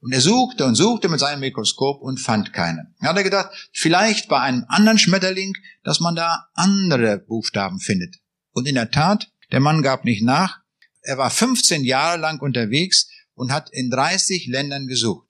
[0.00, 2.92] Und er suchte und suchte mit seinem Mikroskop und fand keine.
[3.00, 8.16] Er hat gedacht, vielleicht bei einem anderen Schmetterling, dass man da andere Buchstaben findet.
[8.50, 10.58] Und in der Tat, der Mann gab nicht nach.
[11.02, 15.28] Er war 15 Jahre lang unterwegs und hat in 30 Ländern gesucht.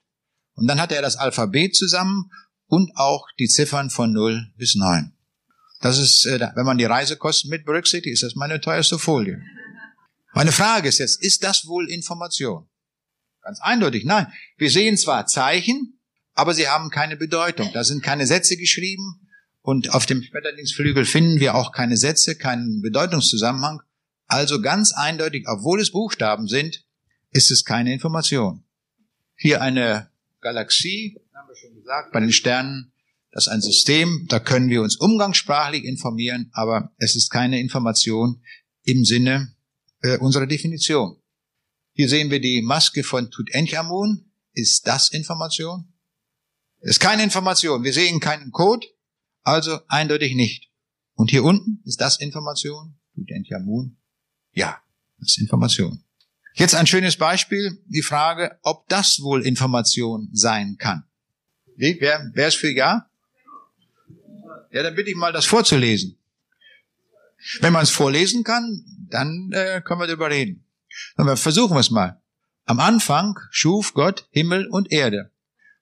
[0.55, 2.31] Und dann hatte er das Alphabet zusammen
[2.67, 5.13] und auch die Ziffern von 0 bis 9.
[5.83, 9.43] Das ist, äh, wenn man die Reisekosten mit berücksichtigt, ist das meine teuerste Folie.
[10.35, 12.69] Meine Frage ist jetzt, ist das wohl Information?
[13.43, 14.33] Ganz eindeutig, nein.
[14.57, 15.99] Wir sehen zwar Zeichen,
[16.35, 17.71] aber sie haben keine Bedeutung.
[17.73, 19.29] Da sind keine Sätze geschrieben
[19.61, 23.83] und auf dem Schmetterlingsflügel finden wir auch keine Sätze, keinen Bedeutungszusammenhang.
[24.27, 26.85] Also ganz eindeutig, obwohl es Buchstaben sind,
[27.31, 28.65] ist es keine Information.
[29.37, 32.93] Hier eine Galaxie, haben wir schon gesagt, bei den Sternen,
[33.33, 38.43] das ist ein System, da können wir uns umgangssprachlich informieren, aber es ist keine Information
[38.85, 39.55] im Sinne
[40.03, 41.17] äh, unserer Definition.
[41.95, 44.31] Hier sehen wir die Maske von Tutanchamun.
[44.53, 45.93] Ist das Information?
[46.81, 47.85] Ist keine Information.
[47.85, 48.87] Wir sehen keinen Code,
[49.43, 50.71] also eindeutig nicht.
[51.15, 52.99] Und hier unten ist das Information?
[53.15, 53.97] Tutanchamun?
[54.53, 54.83] Ja,
[55.19, 56.05] das ist Information.
[56.55, 61.05] Jetzt ein schönes Beispiel, die Frage, ob das wohl Information sein kann.
[61.77, 61.97] Wie?
[62.01, 63.09] Wer, wer ist für Ja?
[64.71, 66.19] Ja, dann bitte ich mal, das vorzulesen.
[67.61, 70.65] Wenn man es vorlesen kann, dann äh, können wir darüber reden.
[71.17, 72.21] Aber versuchen wir es mal.
[72.65, 75.33] Am Anfang schuf Gott Himmel und Erde.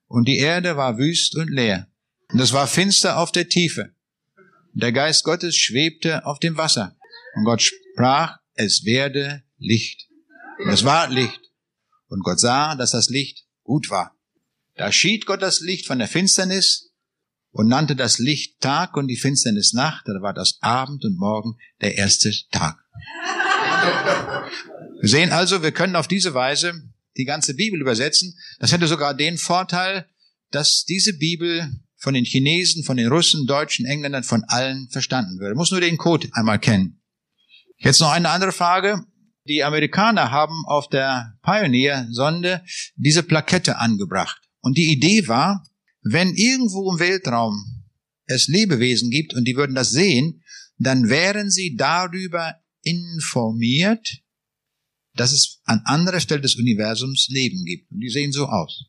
[0.07, 1.87] Und die Erde war wüst und leer.
[2.31, 3.93] Und es war finster auf der Tiefe.
[4.73, 6.97] Der Geist Gottes schwebte auf dem Wasser.
[7.35, 10.07] Und Gott sprach, es werde Licht.
[10.59, 11.51] Und es war Licht.
[12.07, 14.15] Und Gott sah, dass das Licht gut war.
[14.75, 16.90] Da schied Gott das Licht von der Finsternis
[17.51, 20.07] und nannte das Licht Tag und die Finsternis Nacht.
[20.07, 22.77] Da war das Abend und Morgen der erste Tag.
[25.01, 26.73] Wir sehen also, wir können auf diese Weise
[27.17, 28.37] die ganze Bibel übersetzen.
[28.59, 30.07] Das hätte sogar den Vorteil,
[30.51, 35.55] dass diese Bibel von den Chinesen, von den Russen, Deutschen, Engländern, von allen verstanden würde.
[35.55, 37.01] muss nur den Code einmal kennen.
[37.77, 39.03] Jetzt noch eine andere Frage.
[39.47, 42.63] Die Amerikaner haben auf der Pioneer-Sonde
[42.95, 44.39] diese Plakette angebracht.
[44.61, 45.63] Und die Idee war,
[46.01, 47.83] wenn irgendwo im Weltraum
[48.25, 50.43] es Lebewesen gibt und die würden das sehen,
[50.77, 54.21] dann wären sie darüber informiert,
[55.13, 57.91] dass es an anderer Stelle des Universums Leben gibt.
[57.91, 58.85] Und die sehen so aus.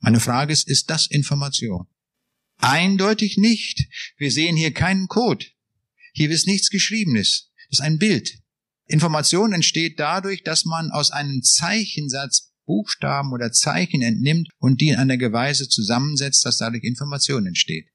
[0.00, 1.86] Meine Frage ist, ist das Information?
[2.58, 3.88] Eindeutig nicht.
[4.16, 5.46] Wir sehen hier keinen Code.
[6.12, 7.50] Hier ist nichts Geschriebenes.
[7.70, 8.38] Das ist ein Bild.
[8.86, 14.96] Information entsteht dadurch, dass man aus einem Zeichensatz Buchstaben oder Zeichen entnimmt und die in
[14.96, 17.88] einer Weise zusammensetzt, dass dadurch Information entsteht.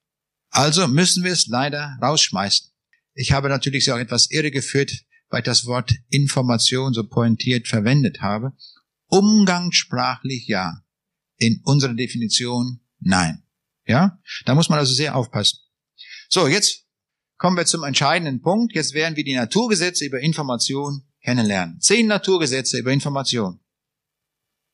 [0.50, 2.72] Also müssen wir es leider rausschmeißen.
[3.14, 4.92] Ich habe natürlich sie auch etwas irregeführt,
[5.30, 8.54] weil ich das Wort Information so pointiert verwendet habe.
[9.08, 10.84] Umgangssprachlich ja.
[11.38, 13.44] In unserer Definition nein.
[13.86, 14.20] Ja?
[14.46, 15.60] Da muss man also sehr aufpassen.
[16.30, 16.86] So, jetzt
[17.38, 18.76] kommen wir zum entscheidenden Punkt.
[18.76, 21.80] Jetzt werden wir die Naturgesetze über Information kennenlernen.
[21.80, 23.60] Zehn Naturgesetze über Information.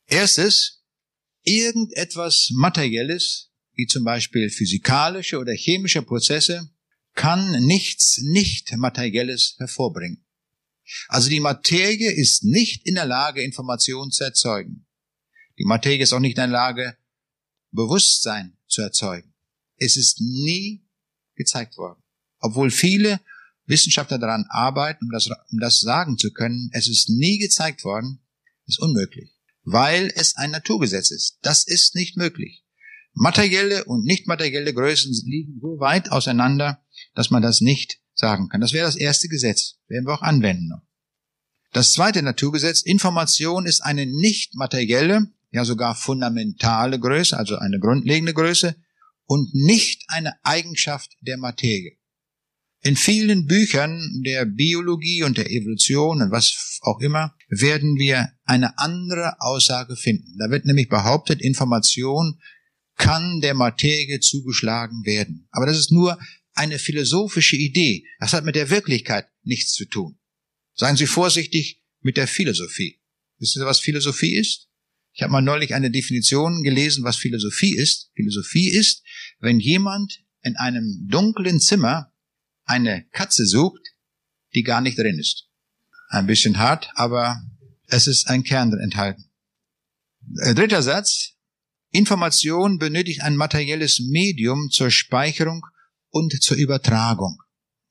[0.06, 0.84] Erstes,
[1.42, 6.70] irgendetwas Materielles, wie zum Beispiel physikalische oder chemische Prozesse,
[7.14, 10.24] kann nichts nicht Materielles hervorbringen.
[11.08, 14.86] Also die Materie ist nicht in der Lage, Informationen zu erzeugen.
[15.58, 16.96] Die Materie ist auch nicht in der Lage,
[17.72, 19.34] Bewusstsein zu erzeugen.
[19.76, 20.86] Es ist nie
[21.34, 22.02] gezeigt worden.
[22.38, 23.20] Obwohl viele
[23.66, 28.20] Wissenschaftler daran arbeiten, um das, um das sagen zu können, es ist nie gezeigt worden,
[28.66, 29.35] ist unmöglich,
[29.66, 31.38] weil es ein Naturgesetz ist.
[31.42, 32.64] Das ist nicht möglich.
[33.12, 36.82] Materielle und nicht materielle Größen liegen so weit auseinander,
[37.14, 38.60] dass man das nicht sagen kann.
[38.60, 40.70] Das wäre das erste Gesetz, werden wir auch anwenden.
[41.72, 48.34] Das zweite Naturgesetz, Information ist eine nicht materielle, ja sogar fundamentale Größe, also eine grundlegende
[48.34, 48.76] Größe
[49.26, 51.95] und nicht eine Eigenschaft der Materie.
[52.86, 58.78] In vielen Büchern der Biologie und der Evolution und was auch immer werden wir eine
[58.78, 60.38] andere Aussage finden.
[60.38, 62.40] Da wird nämlich behauptet, Information
[62.96, 65.48] kann der Materie zugeschlagen werden.
[65.50, 66.16] Aber das ist nur
[66.54, 68.04] eine philosophische Idee.
[68.20, 70.20] Das hat mit der Wirklichkeit nichts zu tun.
[70.74, 73.00] Seien Sie vorsichtig mit der Philosophie.
[73.38, 74.68] Wissen Sie, was Philosophie ist?
[75.12, 78.12] Ich habe mal neulich eine Definition gelesen, was Philosophie ist.
[78.14, 79.02] Philosophie ist,
[79.40, 82.12] wenn jemand in einem dunklen Zimmer
[82.66, 83.80] eine Katze sucht,
[84.54, 85.48] die gar nicht drin ist.
[86.08, 87.42] Ein bisschen hart, aber
[87.86, 89.30] es ist ein Kern enthalten.
[90.42, 91.32] Äh, dritter Satz.
[91.90, 95.64] Information benötigt ein materielles Medium zur Speicherung
[96.10, 97.38] und zur Übertragung.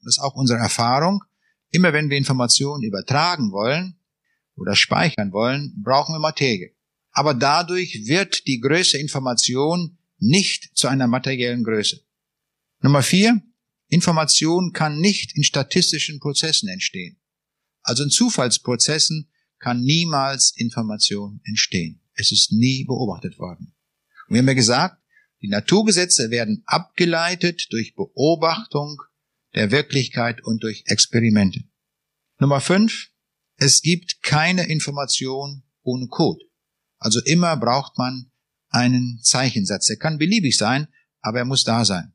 [0.03, 1.23] Das ist auch unsere Erfahrung.
[1.71, 3.99] Immer wenn wir Informationen übertragen wollen
[4.55, 6.75] oder speichern wollen, brauchen wir Materie.
[7.11, 12.01] Aber dadurch wird die Größe Information nicht zu einer materiellen Größe.
[12.81, 13.41] Nummer vier.
[13.87, 17.19] Information kann nicht in statistischen Prozessen entstehen.
[17.81, 22.01] Also in Zufallsprozessen kann niemals Information entstehen.
[22.13, 23.75] Es ist nie beobachtet worden.
[24.27, 25.01] Und wir haben ja gesagt,
[25.41, 29.01] die Naturgesetze werden abgeleitet durch Beobachtung
[29.53, 31.63] der Wirklichkeit und durch Experimente.
[32.39, 33.09] Nummer fünf.
[33.57, 36.43] Es gibt keine Information ohne Code.
[36.97, 38.31] Also immer braucht man
[38.69, 39.89] einen Zeichensatz.
[39.89, 40.87] Er kann beliebig sein,
[41.21, 42.14] aber er muss da sein.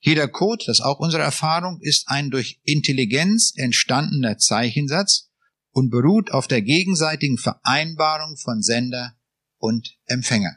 [0.00, 5.30] Jeder Code, das ist auch unsere Erfahrung, ist ein durch Intelligenz entstandener Zeichensatz
[5.72, 9.16] und beruht auf der gegenseitigen Vereinbarung von Sender
[9.58, 10.56] und Empfänger.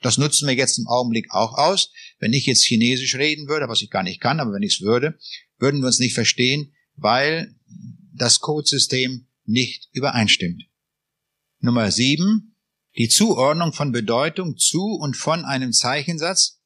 [0.00, 1.92] Das nutzen wir jetzt im Augenblick auch aus.
[2.18, 4.80] Wenn ich jetzt Chinesisch reden würde, was ich gar nicht kann, aber wenn ich es
[4.80, 5.18] würde,
[5.58, 7.54] würden wir uns nicht verstehen, weil
[8.14, 10.64] das Codesystem nicht übereinstimmt.
[11.60, 12.56] Nummer sieben.
[12.96, 16.59] Die Zuordnung von Bedeutung zu und von einem Zeichensatz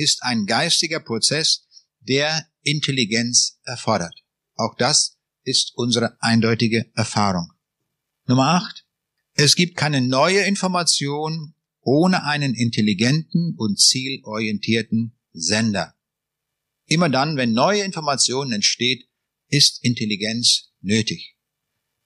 [0.00, 1.66] ist ein geistiger Prozess,
[2.00, 4.14] der Intelligenz erfordert.
[4.56, 7.52] Auch das ist unsere eindeutige Erfahrung.
[8.26, 8.86] Nummer acht.
[9.34, 15.94] Es gibt keine neue Information ohne einen intelligenten und zielorientierten Sender.
[16.86, 19.06] Immer dann, wenn neue Informationen entsteht,
[19.48, 21.36] ist Intelligenz nötig.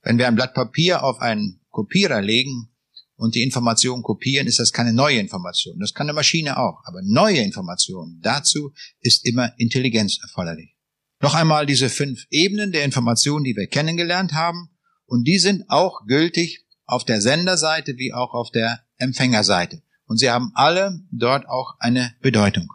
[0.03, 2.74] Wenn wir ein Blatt Papier auf einen Kopierer legen
[3.17, 5.79] und die Information kopieren, ist das keine neue Information.
[5.79, 6.81] Das kann eine Maschine auch.
[6.85, 10.75] Aber neue Informationen, dazu ist immer Intelligenz erforderlich.
[11.21, 14.71] Noch einmal diese fünf Ebenen der Informationen, die wir kennengelernt haben.
[15.07, 19.83] Und die sind auch gültig auf der Senderseite wie auch auf der Empfängerseite.
[20.07, 22.69] Und sie haben alle dort auch eine Bedeutung.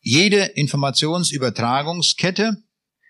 [0.00, 2.62] Jede Informationsübertragungskette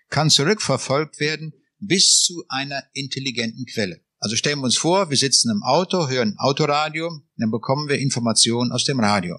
[0.09, 4.04] kann zurückverfolgt werden bis zu einer intelligenten Quelle.
[4.25, 8.71] Also stellen wir uns vor, wir sitzen im Auto, hören Autoradio, dann bekommen wir Informationen
[8.71, 9.37] aus dem Radio.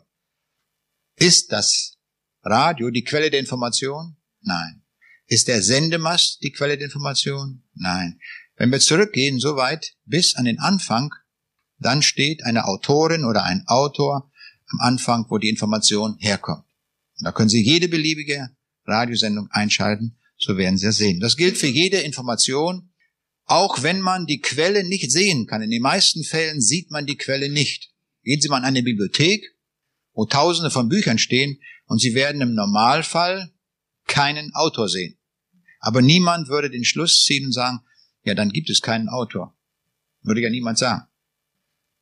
[1.16, 1.98] Ist das
[2.44, 4.16] Radio die Quelle der Information?
[4.42, 4.84] Nein.
[5.26, 7.64] Ist der Sendemast die Quelle der Information?
[7.74, 8.20] Nein.
[8.54, 11.12] Wenn wir zurückgehen so weit bis an den Anfang,
[11.80, 14.30] dann steht eine Autorin oder ein Autor
[14.68, 16.64] am Anfang, wo die Information herkommt.
[17.22, 18.50] da können Sie jede beliebige
[18.84, 21.18] Radiosendung einschalten, so werden Sie es sehen.
[21.18, 22.92] Das gilt für jede Information,
[23.46, 25.62] auch wenn man die Quelle nicht sehen kann.
[25.62, 27.90] In den meisten Fällen sieht man die Quelle nicht.
[28.24, 29.56] Gehen Sie mal in eine Bibliothek,
[30.12, 33.52] wo tausende von Büchern stehen, und Sie werden im Normalfall
[34.08, 35.16] keinen Autor sehen.
[35.78, 37.80] Aber niemand würde den Schluss ziehen und sagen,
[38.24, 39.56] ja, dann gibt es keinen Autor.
[40.22, 41.06] Würde ja niemand sagen.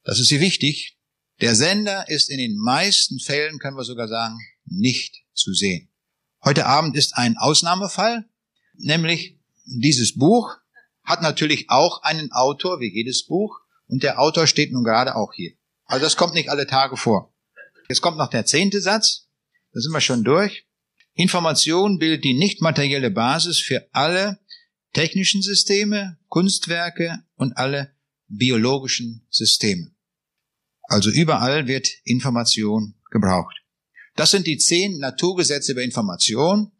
[0.05, 0.97] Das ist hier wichtig.
[1.43, 5.91] Der Sender ist in den meisten Fällen, können wir sogar sagen, nicht zu sehen.
[6.43, 8.25] Heute Abend ist ein Ausnahmefall,
[8.79, 10.57] nämlich dieses Buch
[11.05, 15.33] hat natürlich auch einen Autor, wie jedes Buch, und der Autor steht nun gerade auch
[15.35, 15.53] hier.
[15.85, 17.33] Also das kommt nicht alle Tage vor.
[17.89, 19.29] Jetzt kommt noch der zehnte Satz,
[19.73, 20.67] da sind wir schon durch.
[21.15, 24.41] Information bildet die nicht materielle Basis für alle
[24.95, 27.95] technischen Systeme, Kunstwerke und alle
[28.29, 29.91] biologischen Systeme.
[30.85, 33.57] Also überall wird Information gebraucht.
[34.17, 36.73] Das sind die zehn Naturgesetze über Information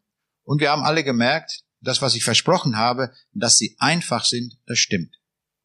[0.43, 4.79] und wir haben alle gemerkt, das, was ich versprochen habe, dass sie einfach sind, das
[4.79, 5.15] stimmt.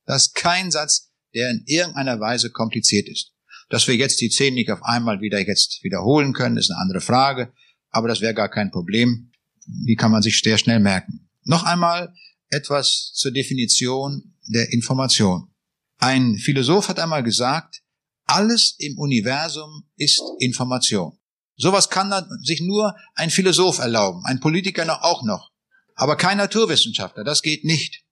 [0.06, 3.32] Das ist kein Satz, der in irgendeiner Weise kompliziert ist.
[3.68, 7.00] Dass wir jetzt die zehn nicht auf einmal wieder jetzt wiederholen können, ist eine andere
[7.00, 7.52] Frage,
[7.90, 9.32] aber das wäre gar kein Problem.
[9.66, 11.28] Die kann man sich sehr schnell merken.
[11.44, 12.12] Noch einmal
[12.48, 15.54] etwas zur Definition der Information.
[15.98, 17.82] Ein Philosoph hat einmal gesagt,
[18.26, 21.18] alles im Universum ist Information.
[21.56, 22.12] Sowas kann
[22.42, 25.49] sich nur ein Philosoph erlauben, ein Politiker noch auch noch,
[25.94, 28.04] aber kein Naturwissenschaftler, das geht nicht.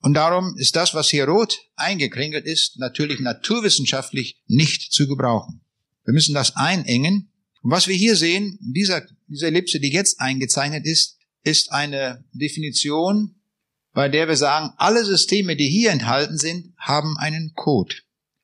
[0.00, 5.60] Und darum ist das, was hier rot eingekringelt ist, natürlich naturwissenschaftlich nicht zu gebrauchen.
[6.04, 7.30] Wir müssen das einengen.
[7.62, 13.36] Und was wir hier sehen, dieser, diese Ellipse, die jetzt eingezeichnet ist, ist eine Definition,
[13.92, 17.94] bei der wir sagen, alle Systeme, die hier enthalten sind, haben einen Code.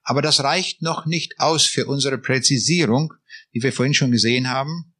[0.02, 3.14] Aber das reicht noch nicht aus für unsere Präzisierung,
[3.52, 4.94] wie wir vorhin schon gesehen haben.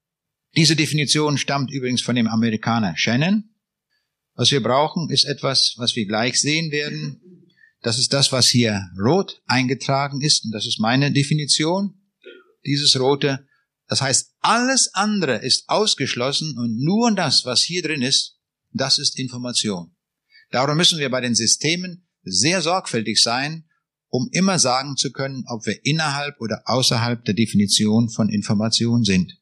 [0.57, 3.51] Diese Definition stammt übrigens von dem Amerikaner Shannon.
[4.39, 7.21] Was wir brauchen, ist etwas, was wir gleich sehen werden.
[7.83, 10.45] Das ist das, was hier rot eingetragen ist.
[10.45, 12.01] Und das ist meine Definition.
[12.65, 13.49] Dieses rote.
[13.89, 18.39] Das heißt, alles andere ist ausgeschlossen und nur das, was hier drin ist,
[18.71, 19.97] das ist Information.
[20.53, 23.65] Darum müssen wir bei den Systemen sehr sorgfältig sein,
[24.09, 29.38] um immer sagen zu können, ob wir innerhalb oder außerhalb der Definition von Information sind.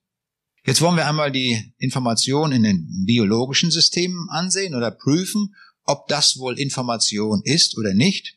[0.66, 5.54] Jetzt wollen wir einmal die Information in den biologischen Systemen ansehen oder prüfen,
[5.84, 8.36] ob das wohl Information ist oder nicht.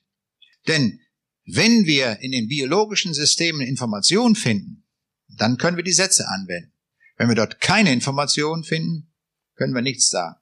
[0.67, 0.99] Denn
[1.45, 4.85] wenn wir in den biologischen Systemen Information finden,
[5.27, 6.71] dann können wir die Sätze anwenden.
[7.17, 9.11] Wenn wir dort keine Information finden,
[9.55, 10.39] können wir nichts sagen.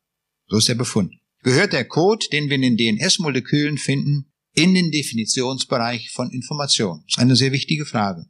[0.48, 1.14] So ist der Befund.
[1.42, 7.04] Gehört der Code, den wir in den DNS-Molekülen finden, in den Definitionsbereich von Information?
[7.06, 8.28] Das ist eine sehr wichtige Frage.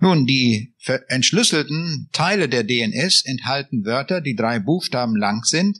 [0.00, 0.74] Nun, die
[1.08, 5.78] entschlüsselten Teile der DNS enthalten Wörter, die drei Buchstaben lang sind.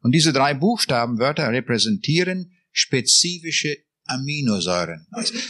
[0.00, 5.06] Und diese drei Buchstabenwörter repräsentieren spezifische Aminosäuren.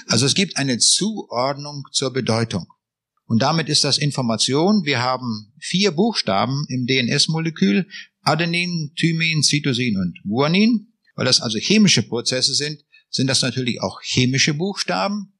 [0.06, 2.66] Also es gibt eine Zuordnung zur Bedeutung.
[3.24, 4.84] Und damit ist das Information.
[4.84, 7.88] Wir haben vier Buchstaben im DNS-Molekül.
[8.20, 10.92] Adenin, Thymin, Cytosin und Guanin.
[11.14, 15.31] Weil das also chemische Prozesse sind, sind das natürlich auch chemische Buchstaben.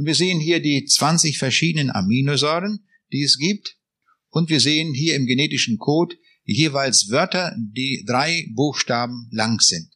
[0.00, 3.76] Und wir sehen hier die 20 verschiedenen Aminosäuren, die es gibt.
[4.30, 9.90] Und wir sehen hier im genetischen Code jeweils Wörter, die drei Buchstaben lang sind.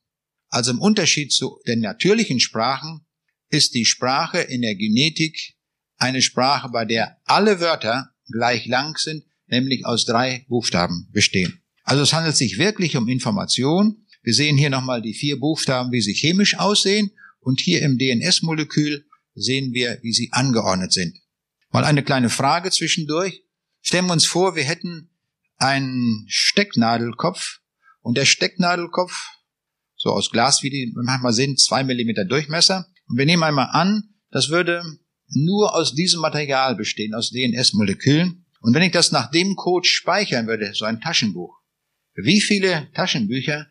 [0.50, 3.06] Also im Unterschied zu den natürlichen Sprachen
[3.48, 5.54] ist die Sprache in der Genetik
[5.96, 11.62] eine Sprache, bei der alle Wörter gleich lang sind, nämlich aus drei Buchstaben bestehen.
[11.82, 14.04] Also es handelt sich wirklich um Information.
[14.22, 17.12] Wir sehen hier nochmal die vier Buchstaben, wie sie chemisch aussehen.
[17.40, 21.18] Und hier im DNS-Molekül sehen wir, wie sie angeordnet sind.
[21.70, 23.42] Mal eine kleine Frage zwischendurch.
[23.82, 25.10] Stellen wir uns vor, wir hätten
[25.56, 27.60] einen Stecknadelkopf
[28.00, 29.14] und der Stecknadelkopf,
[29.96, 32.86] so aus Glas, wie die manchmal sind, zwei Millimeter Durchmesser.
[33.08, 34.82] Und wir nehmen einmal an, das würde
[35.28, 38.44] nur aus diesem Material bestehen, aus DNS-Molekülen.
[38.60, 41.58] Und wenn ich das nach dem Code speichern würde, so ein Taschenbuch,
[42.14, 43.66] wie viele Taschenbücher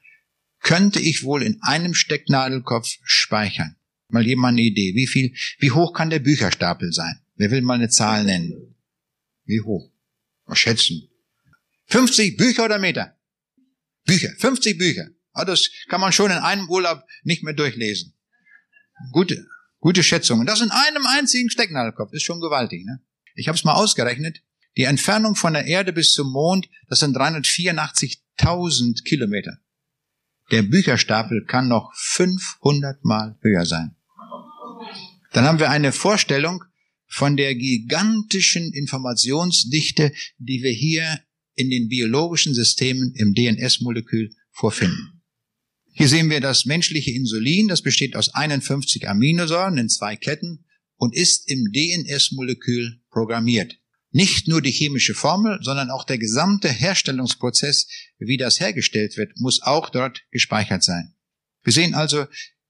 [0.59, 3.76] könnte ich wohl in einem Stecknadelkopf speichern?
[4.14, 4.93] Mal jemand eine Idee.
[4.93, 7.20] Wie viel, wie hoch kann der Bücherstapel sein?
[7.36, 8.76] Wer will mal eine Zahl nennen?
[9.43, 9.91] Wie hoch?
[10.45, 11.09] Mal schätzen.
[11.88, 13.18] 50 Bücher oder Meter?
[14.05, 14.30] Bücher.
[14.38, 15.07] 50 Bücher.
[15.32, 18.14] Ah, das kann man schon in einem Urlaub nicht mehr durchlesen.
[19.11, 19.47] Gute,
[19.80, 20.45] gute Schätzungen.
[20.45, 22.86] Das in einem einzigen Stecknadelkopf ist schon gewaltig.
[22.86, 23.01] Ne?
[23.34, 24.43] Ich habe es mal ausgerechnet.
[24.78, 29.57] Die Entfernung von der Erde bis zum Mond, das sind 384.000 Kilometer.
[30.51, 33.95] Der Bücherstapel kann noch 500 Mal höher sein.
[35.34, 36.63] Dann haben wir eine Vorstellung
[37.07, 41.19] von der gigantischen Informationsdichte, die wir hier
[41.55, 45.21] in den biologischen Systemen im DNS-Molekül vorfinden.
[45.95, 50.65] Hier sehen wir das menschliche Insulin, das besteht aus 51 Aminosäuren in zwei Ketten
[50.95, 53.79] und ist im DNS-Molekül programmiert.
[54.11, 57.88] Nicht nur die chemische Formel, sondern auch der gesamte Herstellungsprozess,
[58.19, 61.15] wie das hergestellt wird, muss auch dort gespeichert sein.
[61.63, 62.25] Wir sehen also,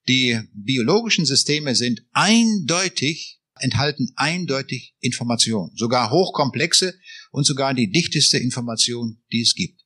[0.08, 6.94] die biologischen Systeme sind eindeutig, enthalten eindeutig Information, sogar hochkomplexe
[7.32, 9.82] und sogar die dichteste Information, die es gibt.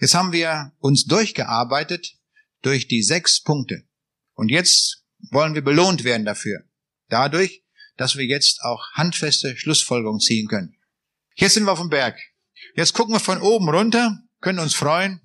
[0.00, 2.14] Jetzt haben wir uns durchgearbeitet
[2.62, 3.84] durch die sechs Punkte.
[4.34, 6.64] Und jetzt wollen wir belohnt werden dafür.
[7.08, 7.64] Dadurch,
[7.96, 10.76] dass wir jetzt auch handfeste Schlussfolgerungen ziehen können.
[11.36, 12.18] Jetzt sind wir auf dem Berg.
[12.74, 15.20] Jetzt gucken wir von oben runter, können uns freuen.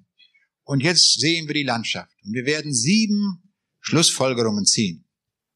[0.63, 2.15] Und jetzt sehen wir die Landschaft.
[2.23, 3.42] Und wir werden sieben
[3.83, 5.05] Schlussfolgerungen ziehen.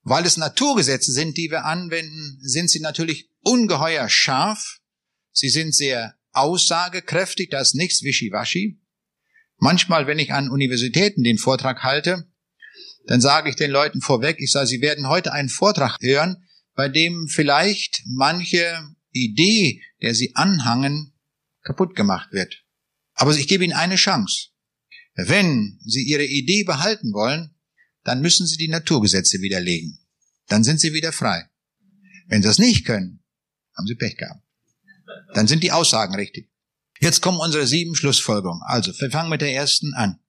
[0.03, 4.79] Weil es Naturgesetze sind, die wir anwenden, sind sie natürlich ungeheuer scharf.
[5.31, 8.79] Sie sind sehr aussagekräftig, da ist nichts wischiwaschi.
[9.57, 12.31] Manchmal, wenn ich an Universitäten den Vortrag halte,
[13.05, 16.89] dann sage ich den Leuten vorweg, ich sage, sie werden heute einen Vortrag hören, bei
[16.89, 21.13] dem vielleicht manche Idee, der sie anhangen,
[21.63, 22.63] kaputt gemacht wird.
[23.13, 24.49] Aber ich gebe ihnen eine Chance.
[25.15, 27.56] Wenn sie ihre Idee behalten wollen,
[28.07, 29.99] dann müssen sie die Naturgesetze widerlegen.
[30.47, 31.49] Dann sind sie wieder frei.
[32.27, 33.23] Wenn sie das nicht können,
[33.77, 34.41] haben sie Pech gehabt.
[35.33, 36.49] Dann sind die Aussagen richtig.
[36.99, 38.61] Jetzt kommen unsere sieben Schlussfolgerungen.
[38.65, 40.19] Also, wir fangen mit der ersten an.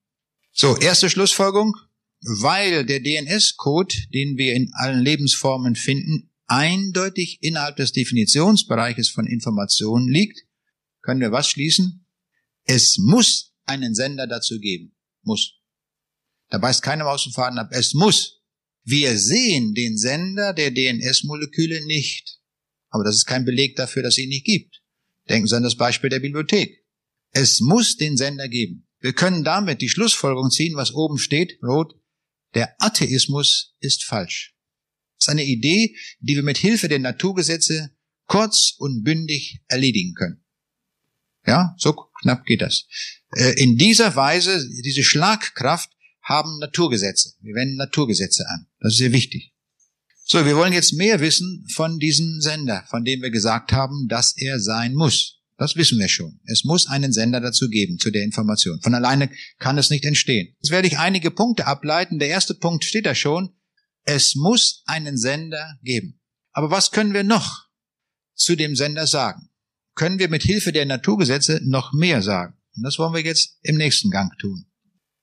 [0.52, 1.74] So, erste Schlussfolgerung
[2.20, 10.08] weil der DNS-Code, den wir in allen Lebensformen finden, eindeutig innerhalb des Definitionsbereiches von Informationen
[10.08, 10.40] liegt,
[11.02, 12.06] können wir was schließen?
[12.64, 14.94] Es muss einen Sender dazu geben.
[15.22, 15.57] Muss.
[16.50, 17.68] Da beißt keine Maus und Faden ab.
[17.72, 18.40] Es muss.
[18.84, 22.38] Wir sehen den Sender der DNS-Moleküle nicht.
[22.88, 24.82] Aber das ist kein Beleg dafür, dass es ihn nicht gibt.
[25.28, 26.84] Denken Sie an das Beispiel der Bibliothek.
[27.32, 28.86] Es muss den Sender geben.
[29.00, 31.94] Wir können damit die Schlussfolgerung ziehen, was oben steht, rot,
[32.54, 34.54] der Atheismus ist falsch.
[35.18, 37.90] Das ist eine Idee, die wir mit Hilfe der Naturgesetze
[38.26, 40.44] kurz und bündig erledigen können.
[41.46, 42.86] Ja, so knapp geht das.
[43.34, 45.90] Äh, in dieser Weise, diese Schlagkraft
[46.28, 47.34] haben Naturgesetze.
[47.40, 48.66] Wir wenden Naturgesetze an.
[48.80, 49.54] Das ist sehr wichtig.
[50.24, 54.36] So, wir wollen jetzt mehr wissen von diesem Sender, von dem wir gesagt haben, dass
[54.36, 55.40] er sein muss.
[55.56, 56.38] Das wissen wir schon.
[56.44, 58.80] Es muss einen Sender dazu geben, zu der Information.
[58.82, 60.54] Von alleine kann es nicht entstehen.
[60.60, 62.18] Jetzt werde ich einige Punkte ableiten.
[62.18, 63.56] Der erste Punkt steht da schon.
[64.04, 66.20] Es muss einen Sender geben.
[66.52, 67.66] Aber was können wir noch
[68.34, 69.48] zu dem Sender sagen?
[69.94, 72.54] Können wir mit Hilfe der Naturgesetze noch mehr sagen?
[72.76, 74.67] Und das wollen wir jetzt im nächsten Gang tun.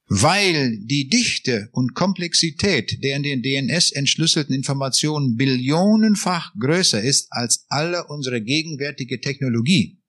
[0.08, 7.66] Weil die Dichte und Komplexität der in den DNS entschlüsselten Informationen billionenfach größer ist als
[7.70, 10.00] alle unsere gegenwärtige Technologie,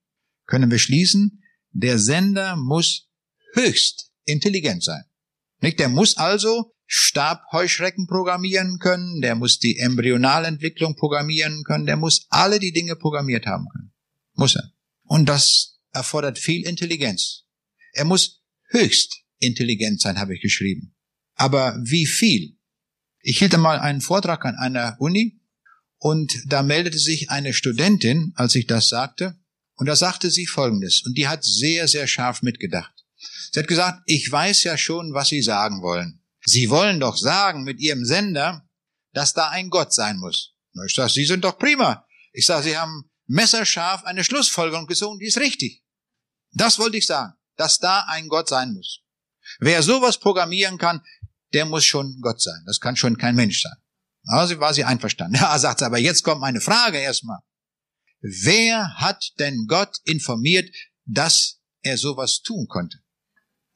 [0.45, 1.43] können wir schließen,
[1.73, 3.09] der Sender muss
[3.55, 5.03] höchst intelligent sein.
[5.61, 5.79] Nicht?
[5.79, 12.61] Der muss also Stabheuschrecken programmieren können, der muss die Embryonalentwicklung programmieren können, der muss alle
[12.61, 13.93] die Dinge programmiert haben können.
[14.35, 14.73] Muss er.
[15.05, 17.45] Und das erfordert viel Intelligenz.
[17.93, 20.95] Er muss höchst intelligent sein, habe ich geschrieben.
[21.35, 22.59] Aber wie viel?
[23.21, 25.41] Ich hielt einmal einen Vortrag an einer Uni
[25.99, 29.39] und da meldete sich eine Studentin, als ich das sagte,
[29.75, 32.93] und da sagte sie Folgendes, und die hat sehr, sehr scharf mitgedacht.
[33.53, 36.23] Sie hat gesagt, ich weiß ja schon, was Sie sagen wollen.
[36.45, 38.69] Sie wollen doch sagen mit Ihrem Sender,
[39.13, 40.55] dass da ein Gott sein muss.
[40.87, 42.07] Ich sage, Sie sind doch prima.
[42.33, 45.83] Ich sage, Sie haben messerscharf eine Schlussfolgerung gezogen, die ist richtig.
[46.53, 49.03] Das wollte ich sagen, dass da ein Gott sein muss.
[49.59, 51.03] Wer sowas programmieren kann,
[51.53, 52.63] der muss schon Gott sein.
[52.67, 53.77] Das kann schon kein Mensch sein.
[54.27, 55.37] Also war sie einverstanden.
[55.41, 57.39] Ja, sagt sie, aber jetzt kommt meine Frage erstmal.
[58.21, 60.69] Wer hat denn Gott informiert,
[61.05, 62.99] dass er sowas tun konnte?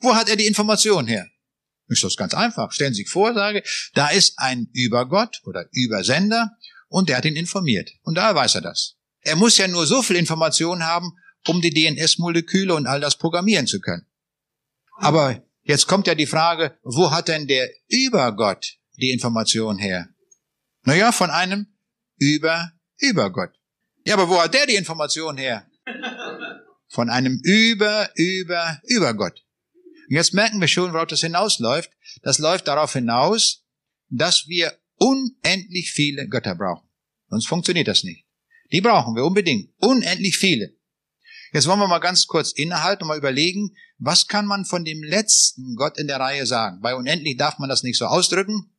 [0.01, 1.29] Wo hat er die Information her?
[1.89, 2.73] Ist das ganz einfach.
[2.73, 3.63] Stellen Sie sich vor, sage,
[3.95, 6.57] da ist ein Übergott oder Übersender
[6.89, 7.91] und der hat ihn informiert.
[8.03, 8.97] Und da weiß er das.
[9.23, 11.13] Er muss ja nur so viel Information haben,
[11.47, 14.07] um die DNS-Moleküle und all das programmieren zu können.
[14.97, 20.09] Aber jetzt kommt ja die Frage, wo hat denn der Übergott die Information her?
[20.83, 21.67] Naja, von einem
[22.17, 23.53] Über-Übergott.
[24.05, 25.67] Ja, aber wo hat der die Information her?
[26.89, 29.45] Von einem Über, Über, Übergott.
[30.09, 31.91] Und jetzt merken wir schon, worauf das hinausläuft.
[32.23, 33.65] Das läuft darauf hinaus,
[34.09, 36.89] dass wir unendlich viele Götter brauchen.
[37.29, 38.27] Sonst funktioniert das nicht.
[38.73, 39.73] Die brauchen wir unbedingt.
[39.79, 40.75] Unendlich viele.
[41.53, 45.03] Jetzt wollen wir mal ganz kurz innehalten und mal überlegen, was kann man von dem
[45.03, 46.81] letzten Gott in der Reihe sagen?
[46.81, 48.73] Bei unendlich darf man das nicht so ausdrücken,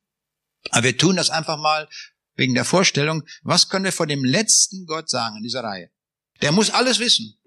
[0.70, 1.88] aber wir tun das einfach mal
[2.36, 5.90] wegen der Vorstellung, was können wir vor dem letzten Gott sagen in dieser Reihe?
[6.42, 7.38] Der muss alles wissen.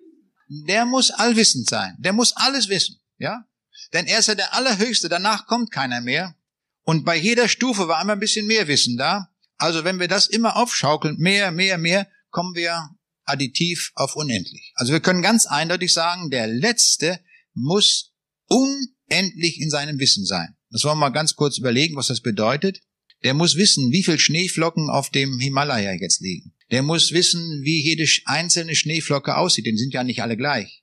[0.49, 1.97] Der muss allwissend sein.
[1.99, 3.01] Der muss alles wissen.
[3.18, 3.47] Ja?
[3.93, 5.09] Denn er ist ja der Allerhöchste.
[5.09, 6.37] Danach kommt keiner mehr.
[6.83, 9.31] Und bei jeder Stufe war immer ein bisschen mehr Wissen da.
[9.57, 12.91] Also wenn wir das immer aufschaukeln, mehr, mehr, mehr, kommen wir
[13.25, 14.72] additiv auf unendlich.
[14.75, 17.20] Also wir können ganz eindeutig sagen, der Letzte
[17.55, 18.12] muss
[18.47, 20.57] unendlich in seinem Wissen sein.
[20.70, 22.81] Das wollen wir mal ganz kurz überlegen, was das bedeutet.
[23.22, 26.55] Der muss wissen, wie viel Schneeflocken auf dem Himalaya jetzt liegen.
[26.70, 30.83] Der muss wissen, wie jede einzelne Schneeflocke aussieht, denn sind ja nicht alle gleich.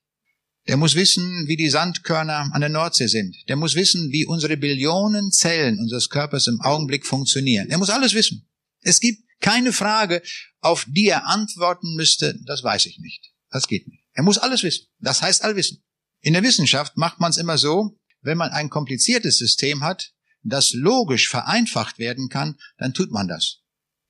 [0.68, 3.36] Der muss wissen, wie die Sandkörner an der Nordsee sind.
[3.50, 7.70] Der muss wissen, wie unsere Billionen Zellen unseres Körpers im Augenblick funktionieren.
[7.70, 8.48] Er muss alles wissen.
[8.82, 10.22] Es gibt keine Frage,
[10.60, 13.32] auf die er antworten müsste, das weiß ich nicht.
[13.50, 14.04] Das geht nicht.
[14.14, 14.88] Er muss alles wissen.
[15.00, 15.84] Das heißt Allwissen.
[16.22, 20.14] In der Wissenschaft macht man es immer so, wenn man ein kompliziertes System hat,
[20.44, 23.62] das logisch vereinfacht werden kann, dann tut man das.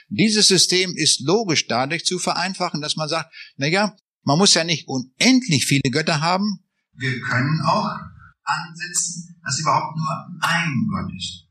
[0.10, 4.64] Dieses System ist logisch dadurch zu vereinfachen, dass man sagt, na ja, man muss ja
[4.64, 6.64] nicht unendlich viele Götter haben.
[6.94, 7.96] Wir können auch
[8.44, 11.48] ansetzen, dass überhaupt nur ein Gott ist.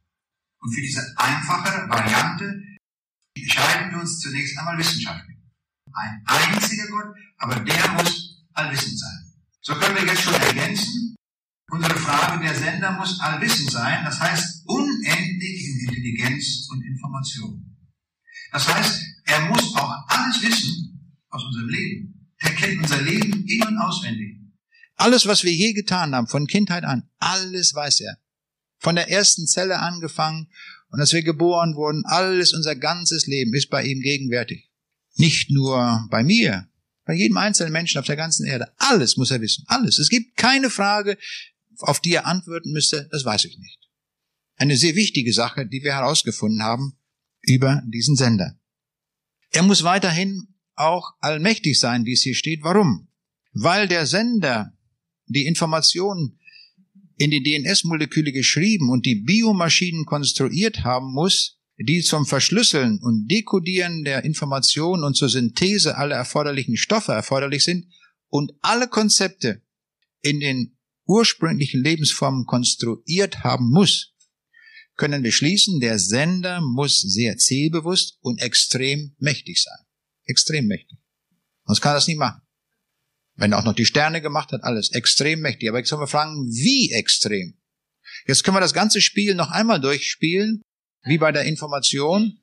[0.59, 2.63] Und für diese einfache Variante
[3.43, 5.37] entscheiden wir uns zunächst einmal wissenschaftlich.
[5.93, 9.33] Ein einziger Gott, aber der muss allwissend sein.
[9.61, 11.17] So können wir jetzt schon ergänzen,
[11.71, 17.77] unsere Frage, der Sender muss allwissend sein, das heißt unendlich in Intelligenz und Information.
[18.53, 22.31] Das heißt, er muss auch alles wissen aus unserem Leben.
[22.39, 24.39] Er kennt unser Leben in- und auswendig.
[24.97, 28.19] Alles, was wir je getan haben, von Kindheit an, alles weiß er.
[28.79, 30.49] Von der ersten Zelle angefangen
[30.91, 34.71] und als wir geboren wurden, alles, unser ganzes Leben ist bei ihm gegenwärtig.
[35.17, 36.69] Nicht nur bei mir,
[37.05, 38.73] bei jedem einzelnen Menschen auf der ganzen Erde.
[38.79, 39.65] Alles muss er wissen.
[39.67, 39.99] Alles.
[39.99, 41.17] Es gibt keine Frage,
[41.79, 43.09] auf die er antworten müsste.
[43.11, 43.79] Das weiß ich nicht.
[44.57, 46.99] Eine sehr wichtige Sache, die wir herausgefunden haben
[47.41, 48.59] über diesen Sender.
[49.51, 52.63] Er muss weiterhin auch allmächtig sein, wie es hier steht.
[52.63, 53.09] Warum?
[53.53, 54.77] Weil der Sender
[55.27, 56.39] die Informationen
[57.21, 64.05] in die DNS-Moleküle geschrieben und die Biomaschinen konstruiert haben muss, die zum Verschlüsseln und Dekodieren
[64.05, 67.93] der Informationen und zur Synthese aller erforderlichen Stoffe erforderlich sind
[68.29, 69.61] und alle Konzepte
[70.23, 74.15] in den ursprünglichen Lebensformen konstruiert haben muss,
[74.97, 79.87] können wir schließen, der Sender muss sehr zielbewusst und extrem mächtig sein.
[80.25, 80.99] Extrem mächtig.
[81.67, 82.41] Sonst kann er das nicht machen.
[83.41, 85.71] Wenn er auch noch die Sterne gemacht hat, alles extrem mächtig.
[85.71, 87.59] Aber jetzt können wir fragen, wie extrem?
[88.27, 90.61] Jetzt können wir das ganze Spiel noch einmal durchspielen,
[91.05, 92.39] wie bei der Information.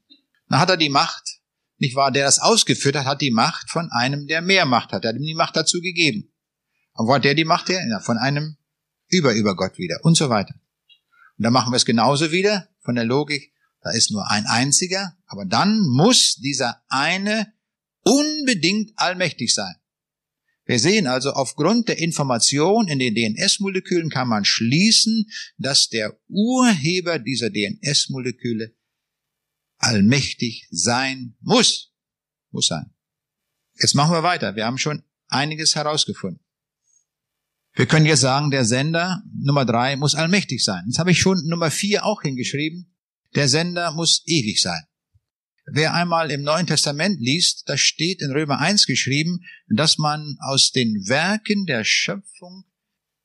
[0.50, 1.40] Dann hat er die Macht,
[1.78, 2.12] nicht wahr?
[2.12, 5.06] Der das ausgeführt hat, hat die Macht von einem, der mehr Macht hat.
[5.06, 6.34] Er hat ihm die Macht dazu gegeben.
[6.94, 7.86] Und wo hat der die Macht her?
[7.88, 8.58] Ja, von einem
[9.08, 10.56] über über Gott wieder und so weiter.
[11.38, 13.54] Und dann machen wir es genauso wieder von der Logik.
[13.84, 17.54] Da ist nur ein einziger, aber dann muss dieser eine
[18.02, 19.76] unbedingt allmächtig sein.
[20.68, 27.20] Wir sehen also, aufgrund der Information in den DNS-Molekülen kann man schließen, dass der Urheber
[27.20, 28.76] dieser DNS-Moleküle
[29.78, 31.94] allmächtig sein muss.
[32.52, 32.94] Muss sein.
[33.80, 34.58] Jetzt machen wir weiter.
[34.58, 36.44] Wir haben schon einiges herausgefunden.
[37.74, 40.84] Wir können jetzt sagen, der Sender Nummer drei muss allmächtig sein.
[40.88, 42.94] Jetzt habe ich schon Nummer vier auch hingeschrieben.
[43.36, 44.87] Der Sender muss ewig sein.
[45.70, 50.72] Wer einmal im Neuen Testament liest, da steht in Römer 1 geschrieben, dass man aus
[50.72, 52.64] den Werken der Schöpfung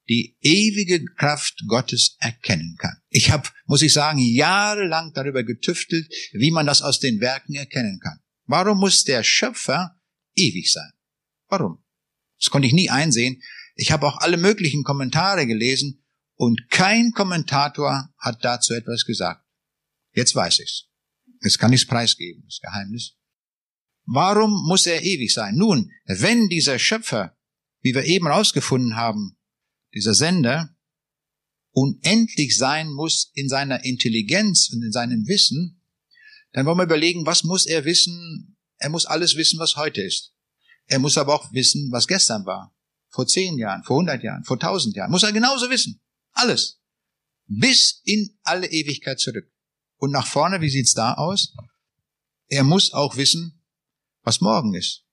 [0.08, 2.96] die ewige Kraft Gottes erkennen kann.
[3.10, 8.00] Ich habe, muss ich sagen, jahrelang darüber getüftelt, wie man das aus den Werken erkennen
[8.02, 8.18] kann.
[8.46, 10.00] Warum muss der Schöpfer
[10.34, 10.90] ewig sein?
[11.48, 11.84] Warum?
[12.40, 13.40] Das konnte ich nie einsehen.
[13.76, 19.46] Ich habe auch alle möglichen Kommentare gelesen und kein Kommentator hat dazu etwas gesagt.
[20.12, 20.91] Jetzt weiß ich's.
[21.42, 23.16] Jetzt kann ich es preisgeben, das Geheimnis.
[24.04, 25.56] Warum muss er ewig sein?
[25.56, 27.36] Nun, wenn dieser Schöpfer,
[27.80, 29.36] wie wir eben herausgefunden haben,
[29.94, 30.76] dieser Sender,
[31.72, 35.82] unendlich sein muss in seiner Intelligenz und in seinem Wissen,
[36.52, 38.56] dann wollen wir überlegen, was muss er wissen?
[38.76, 40.34] Er muss alles wissen, was heute ist.
[40.86, 42.76] Er muss aber auch wissen, was gestern war.
[43.08, 45.10] Vor zehn Jahren, vor hundert Jahren, vor tausend Jahren.
[45.10, 46.00] Muss er genauso wissen.
[46.32, 46.80] Alles.
[47.46, 49.50] Bis in alle Ewigkeit zurück.
[50.02, 51.54] Und nach vorne, wie sieht's da aus?
[52.48, 53.62] Er muss auch wissen,
[54.24, 55.04] was morgen ist.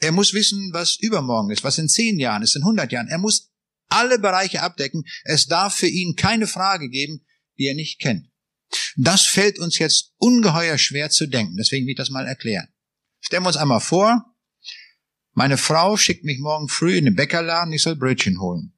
[0.00, 3.08] Er muss wissen, was übermorgen ist, was in zehn Jahren ist, in hundert Jahren.
[3.08, 3.52] Er muss
[3.90, 5.04] alle Bereiche abdecken.
[5.24, 7.26] Es darf für ihn keine Frage geben,
[7.58, 8.30] die er nicht kennt.
[8.96, 11.58] Das fällt uns jetzt ungeheuer schwer zu denken.
[11.58, 12.68] Deswegen will ich das mal erklären.
[13.20, 14.34] Stellen wir uns einmal vor,
[15.34, 18.72] meine Frau schickt mich morgen früh in den Bäckerladen, ich soll Brötchen holen.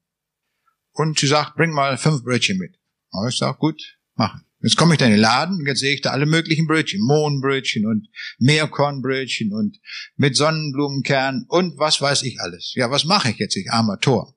[0.90, 2.76] Und sie sagt, bring mal fünf Brötchen mit.
[3.10, 4.44] Und ich sage, gut, machen.
[4.64, 7.02] Jetzt komme ich da in den Laden und jetzt sehe ich da alle möglichen Brötchen.
[7.02, 8.08] Mohnbrötchen und
[8.38, 9.78] Meerkornbrötchen und
[10.16, 12.72] mit Sonnenblumenkern und was weiß ich alles.
[12.74, 14.34] Ja, was mache ich jetzt, ich armer Tor?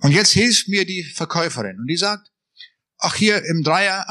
[0.00, 2.30] Und jetzt hilft mir die Verkäuferin und die sagt,
[2.98, 4.04] ach hier im Dreier,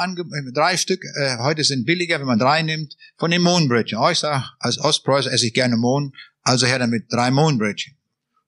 [0.52, 4.00] drei Stück, äh, heute sind billiger, wenn man drei nimmt, von den Mohnbrötchen.
[4.00, 7.96] Oh, ich sage, als Ostpreußer esse ich gerne Mohn, Also her damit drei Mohnbrötchen.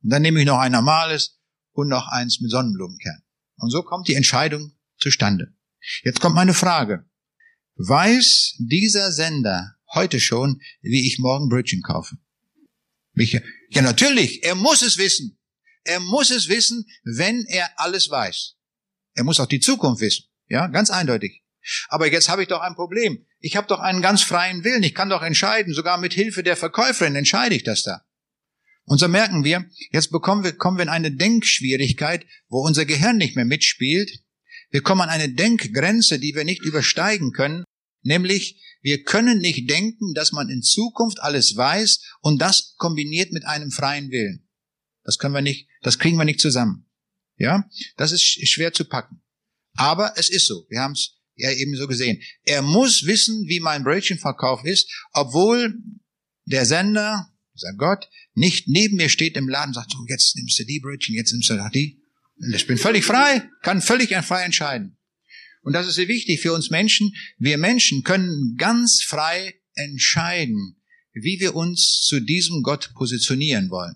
[0.02, 1.38] Und dann nehme ich noch ein normales
[1.74, 3.22] und noch eins mit Sonnenblumenkern.
[3.58, 5.54] Und so kommt die Entscheidung zustande.
[6.04, 7.06] Jetzt kommt meine Frage.
[7.76, 12.18] Weiß dieser Sender heute schon, wie ich morgen Brötchen kaufe?
[13.16, 15.38] Ja, natürlich, er muss es wissen.
[15.84, 18.56] Er muss es wissen, wenn er alles weiß.
[19.16, 20.26] Er muss auch die Zukunft wissen.
[20.48, 21.44] Ja, ganz eindeutig.
[21.90, 23.26] Aber jetzt habe ich doch ein Problem.
[23.40, 24.84] Ich habe doch einen ganz freien Willen.
[24.84, 25.74] Ich kann doch entscheiden.
[25.74, 28.06] Sogar mit Hilfe der Verkäuferin entscheide ich das da.
[28.86, 33.18] Und so merken wir, jetzt bekommen wir, kommen wir in eine Denkschwierigkeit, wo unser Gehirn
[33.18, 34.23] nicht mehr mitspielt.
[34.74, 37.64] Wir kommen an eine Denkgrenze, die wir nicht übersteigen können.
[38.02, 43.46] Nämlich, wir können nicht denken, dass man in Zukunft alles weiß und das kombiniert mit
[43.46, 44.50] einem freien Willen.
[45.04, 46.90] Das können wir nicht, das kriegen wir nicht zusammen.
[47.38, 49.22] Ja, das ist schwer zu packen.
[49.76, 50.66] Aber es ist so.
[50.70, 52.20] Wir haben es ja eben so gesehen.
[52.44, 55.76] Er muss wissen, wie mein Brötchenverkauf ist, obwohl
[56.46, 60.58] der Sender, dieser Gott, nicht neben mir steht im Laden und sagt, so, jetzt nimmst
[60.58, 62.03] du die Brötchen, jetzt nimmst du die.
[62.38, 64.98] Ich bin völlig frei, kann völlig frei entscheiden.
[65.62, 67.16] Und das ist sehr wichtig für uns Menschen.
[67.38, 70.78] Wir Menschen können ganz frei entscheiden,
[71.14, 73.96] wie wir uns zu diesem Gott positionieren wollen.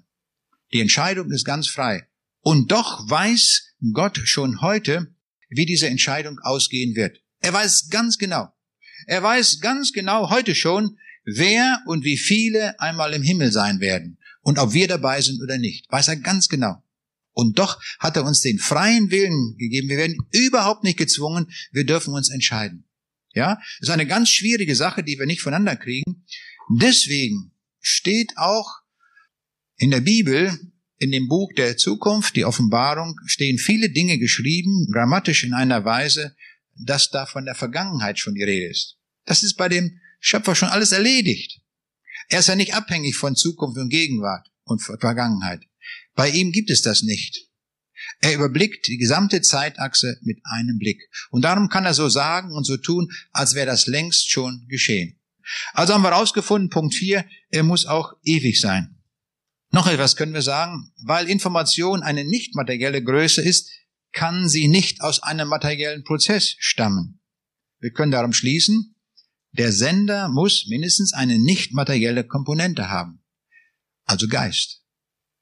[0.72, 2.08] Die Entscheidung ist ganz frei.
[2.42, 5.14] Und doch weiß Gott schon heute,
[5.50, 7.22] wie diese Entscheidung ausgehen wird.
[7.40, 8.54] Er weiß ganz genau.
[9.06, 14.18] Er weiß ganz genau heute schon, wer und wie viele einmal im Himmel sein werden
[14.42, 15.92] und ob wir dabei sind oder nicht.
[15.92, 16.82] Weiß er ganz genau.
[17.38, 19.90] Und doch hat er uns den freien Willen gegeben.
[19.90, 21.52] Wir werden überhaupt nicht gezwungen.
[21.72, 22.86] Wir dürfen uns entscheiden.
[23.36, 26.26] Ja, das ist eine ganz schwierige Sache, die wir nicht voneinander kriegen.
[26.80, 28.80] Deswegen steht auch
[29.76, 30.60] in der Bibel,
[30.98, 36.36] in dem Buch der Zukunft, die Offenbarung, stehen viele Dinge geschrieben, grammatisch in einer Weise,
[36.74, 38.98] dass da von der Vergangenheit schon die Rede ist.
[39.26, 41.62] Das ist bei dem Schöpfer schon alles erledigt.
[42.30, 45.62] Er ist ja nicht abhängig von Zukunft und Gegenwart und Vergangenheit.
[46.16, 47.48] Bei ihm gibt es das nicht.
[48.20, 51.02] Er überblickt die gesamte Zeitachse mit einem Blick.
[51.30, 55.20] Und darum kann er so sagen und so tun, als wäre das längst schon geschehen.
[55.74, 58.98] Also haben wir rausgefunden, Punkt 4, er muss auch ewig sein.
[59.72, 63.70] Noch etwas können wir sagen, weil Information eine nicht materielle Größe ist,
[64.12, 67.20] kann sie nicht aus einem materiellen Prozess stammen.
[67.80, 68.96] Wir können darum schließen,
[69.52, 73.24] der Sender muss mindestens eine nicht materielle Komponente haben,
[74.06, 74.84] also Geist.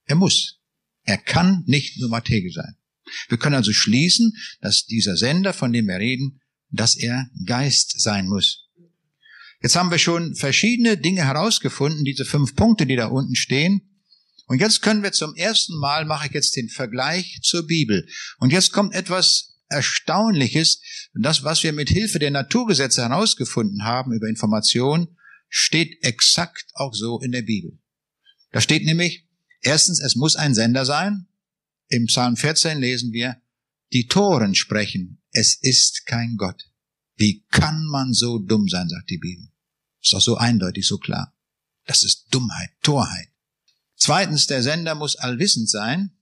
[0.05, 0.59] Er muss.
[1.03, 2.75] Er kann nicht nur Materie sein.
[3.29, 6.41] Wir können also schließen, dass dieser Sender, von dem wir reden,
[6.71, 8.65] dass er Geist sein muss.
[9.61, 13.99] Jetzt haben wir schon verschiedene Dinge herausgefunden, diese fünf Punkte, die da unten stehen.
[14.47, 18.07] Und jetzt können wir zum ersten Mal, mache ich jetzt den Vergleich zur Bibel.
[18.37, 20.81] Und jetzt kommt etwas Erstaunliches.
[21.13, 25.17] Das, was wir mit Hilfe der Naturgesetze herausgefunden haben über Information,
[25.49, 27.79] steht exakt auch so in der Bibel.
[28.51, 29.24] Da steht nämlich,
[29.66, 31.28] erstens, es muss ein Sender sein.
[31.88, 33.41] Im Psalm 14 lesen wir,
[33.93, 36.70] die Toren sprechen, es ist kein Gott.
[37.16, 39.47] Wie kann man so dumm sein, sagt die Bibel.
[40.01, 41.36] Ist doch so eindeutig, so klar.
[41.86, 43.30] Das ist Dummheit, Torheit.
[43.95, 46.18] Zweitens, der Sender muss allwissend sein.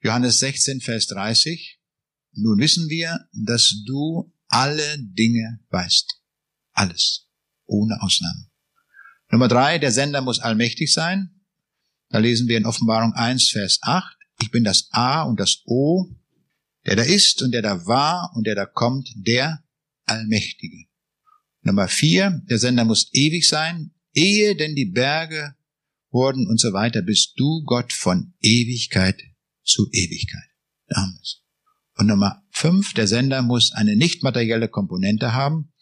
[0.00, 1.80] Johannes 16, Vers 30.
[2.32, 6.20] Nun wissen wir, dass du alle Dinge weißt.
[6.72, 7.26] Alles.
[7.66, 8.48] Ohne Ausnahme.
[9.30, 11.37] Nummer drei, der Sender muss allmächtig sein.
[12.10, 14.16] Da lesen wir in Offenbarung 1, Vers 8.
[14.40, 16.06] Ich bin das A und das O,
[16.86, 19.62] der da ist und der da war und der da kommt, der
[20.04, 20.86] Allmächtige.
[21.62, 25.54] Nummer vier, der Sender muss ewig sein, ehe denn die Berge
[26.10, 29.22] wurden und so weiter, bist du Gott von Ewigkeit
[29.64, 30.48] zu Ewigkeit.
[30.86, 31.42] Damals.
[31.96, 35.74] Und Nummer fünf, der Sender muss eine nicht materielle Komponente haben.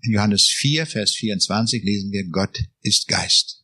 [0.00, 3.59] In Johannes 4, Vers 24 lesen wir, Gott ist Geist.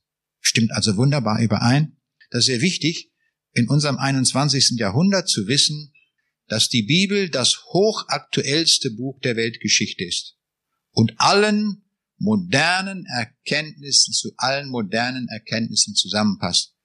[0.49, 1.97] Stimmt also wunderbar überein.
[2.30, 3.11] Das ist sehr wichtig,
[3.53, 4.78] in unserem 21.
[4.78, 5.92] Jahrhundert zu wissen,
[6.47, 10.36] dass die Bibel das hochaktuellste Buch der Weltgeschichte ist
[10.92, 11.82] und allen
[12.18, 16.76] modernen Erkenntnissen zu allen modernen Erkenntnissen zusammenpasst,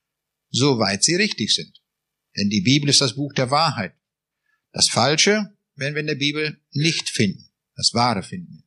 [0.49, 1.83] soweit sie richtig sind.
[2.35, 3.93] Denn die Bibel ist das Buch der Wahrheit.
[4.71, 7.51] Das Falsche werden wir in der Bibel nicht finden.
[7.75, 8.63] Das Wahre finden.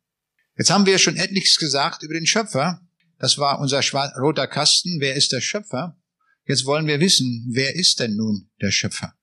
[0.57, 2.84] Jetzt haben wir schon etliches gesagt über den Schöpfer.
[3.25, 3.81] Das war unser
[4.21, 5.01] roter Kasten.
[5.01, 5.99] Wer ist der Schöpfer?
[6.47, 9.15] Jetzt wollen wir wissen, wer ist denn nun der Schöpfer?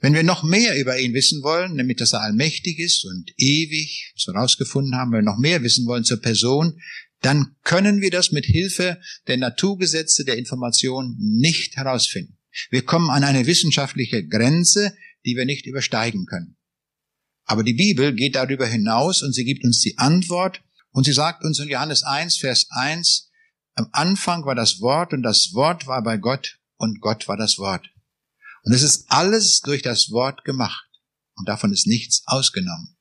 [0.00, 4.10] Wenn wir noch mehr über ihn wissen wollen, nämlich dass er allmächtig ist und ewig,
[4.14, 6.80] was wir herausgefunden haben, wenn wir noch mehr wissen wollen zur Person,
[7.20, 12.38] dann können wir das mit Hilfe der Naturgesetze der Information nicht herausfinden.
[12.70, 14.96] Wir kommen an eine wissenschaftliche Grenze,
[15.26, 16.56] die wir nicht übersteigen können.
[17.44, 20.62] Aber die Bibel geht darüber hinaus und sie gibt uns die Antwort
[20.94, 23.28] und sie sagt uns in Johannes 1, Vers 1,
[23.74, 27.58] am Anfang war das Wort und das Wort war bei Gott und Gott war das
[27.58, 27.90] Wort.
[28.62, 30.88] Und es ist alles durch das Wort gemacht.
[31.34, 32.96] Und davon ist nichts ausgenommen.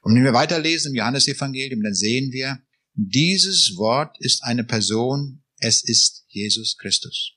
[0.00, 2.58] Und wenn wir weiterlesen im Johannesevangelium, dann sehen wir,
[2.94, 7.32] dieses Wort ist eine Person, es ist Jesus Christus.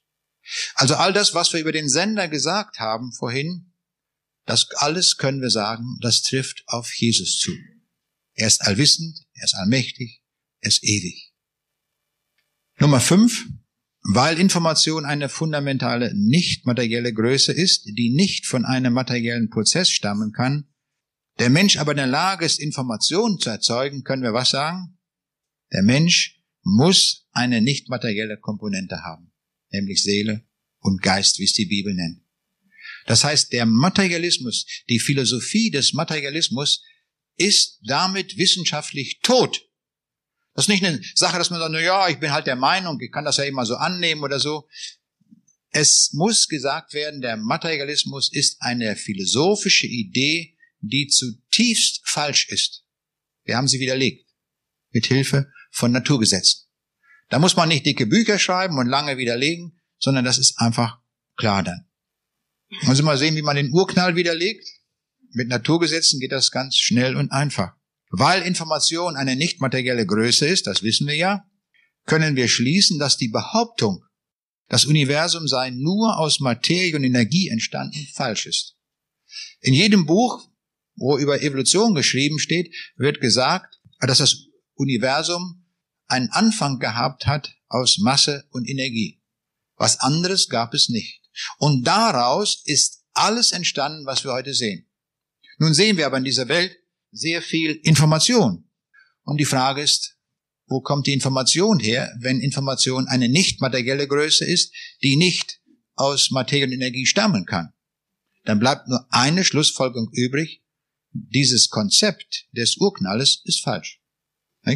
[0.76, 3.74] Also all das, was wir über den Sender gesagt haben vorhin,
[4.46, 7.52] das alles können wir sagen, das trifft auf Jesus zu.
[8.40, 10.22] Er ist allwissend, er ist allmächtig,
[10.62, 11.34] er ist ewig.
[12.80, 13.48] Nummer fünf,
[14.02, 20.32] weil Information eine fundamentale nicht materielle Größe ist, die nicht von einem materiellen Prozess stammen
[20.32, 20.70] kann,
[21.40, 24.98] der Mensch aber in der Lage ist, Informationen zu erzeugen, können wir was sagen?
[25.72, 29.32] Der Mensch muss eine nicht materielle Komponente haben,
[29.72, 30.46] nämlich Seele
[30.80, 32.22] und Geist, wie es die Bibel nennt.
[33.06, 36.84] Das heißt, der Materialismus, die Philosophie des Materialismus
[37.40, 39.66] ist damit wissenschaftlich tot.
[40.54, 43.00] Das ist nicht eine Sache, dass man sagt, na ja, ich bin halt der Meinung,
[43.00, 44.68] ich kann das ja immer so annehmen oder so.
[45.72, 52.84] Es muss gesagt werden, der Materialismus ist eine philosophische Idee, die zutiefst falsch ist.
[53.44, 54.28] Wir haben sie widerlegt.
[54.92, 56.68] Mit Hilfe von Naturgesetzen.
[57.30, 61.00] Da muss man nicht dicke Bücher schreiben und lange widerlegen, sondern das ist einfach
[61.38, 61.88] klar dann.
[62.84, 64.68] Wollen Sie mal sehen, wie man den Urknall widerlegt?
[65.32, 67.74] Mit Naturgesetzen geht das ganz schnell und einfach.
[68.10, 71.46] Weil Information eine nicht materielle Größe ist, das wissen wir ja,
[72.06, 74.04] können wir schließen, dass die Behauptung,
[74.68, 78.76] das Universum sei nur aus Materie und Energie entstanden, falsch ist.
[79.62, 80.50] In jedem Buch,
[80.96, 85.66] wo über Evolution geschrieben steht, wird gesagt, dass das Universum
[86.08, 89.22] einen Anfang gehabt hat aus Masse und Energie.
[89.76, 91.22] Was anderes gab es nicht.
[91.58, 94.89] Und daraus ist alles entstanden, was wir heute sehen.
[95.60, 96.76] Nun sehen wir aber in dieser Welt
[97.12, 98.70] sehr viel Information.
[99.24, 100.18] Und die Frage ist,
[100.68, 105.60] wo kommt die Information her, wenn Information eine nicht materielle Größe ist, die nicht
[105.96, 107.74] aus Materie und Energie stammen kann?
[108.46, 110.64] Dann bleibt nur eine Schlussfolgerung übrig.
[111.12, 114.02] Dieses Konzept des Urknalles ist falsch.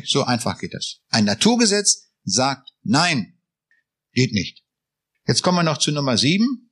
[0.06, 1.00] So einfach geht das.
[1.10, 3.38] Ein Naturgesetz sagt nein,
[4.14, 4.64] geht nicht.
[5.28, 6.72] Jetzt kommen wir noch zu Nummer sieben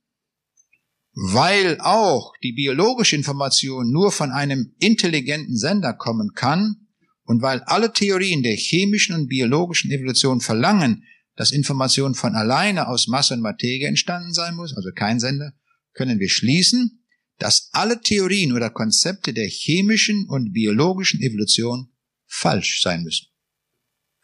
[1.13, 6.87] weil auch die biologische Information nur von einem intelligenten Sender kommen kann
[7.23, 11.03] und weil alle Theorien der chemischen und biologischen Evolution verlangen,
[11.35, 15.53] dass Information von alleine aus Masse und Materie entstanden sein muss, also kein Sender,
[15.93, 17.03] können wir schließen,
[17.37, 21.91] dass alle Theorien oder Konzepte der chemischen und biologischen Evolution
[22.27, 23.27] falsch sein müssen.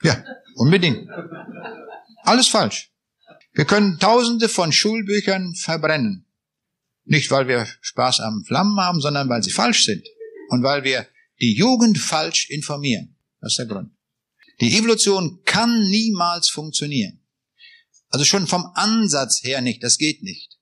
[0.04, 0.24] Ja,
[0.56, 1.10] unbedingt.
[2.24, 2.92] Alles falsch.
[3.54, 6.27] Wir können tausende von Schulbüchern verbrennen.
[7.08, 10.06] Nicht, weil wir Spaß am Flammen haben, sondern weil sie falsch sind.
[10.50, 11.08] Und weil wir
[11.40, 13.16] die Jugend falsch informieren.
[13.40, 13.92] Das ist der Grund.
[14.60, 17.22] Die Evolution kann niemals funktionieren.
[18.10, 20.58] Also schon vom Ansatz her nicht, das geht nicht.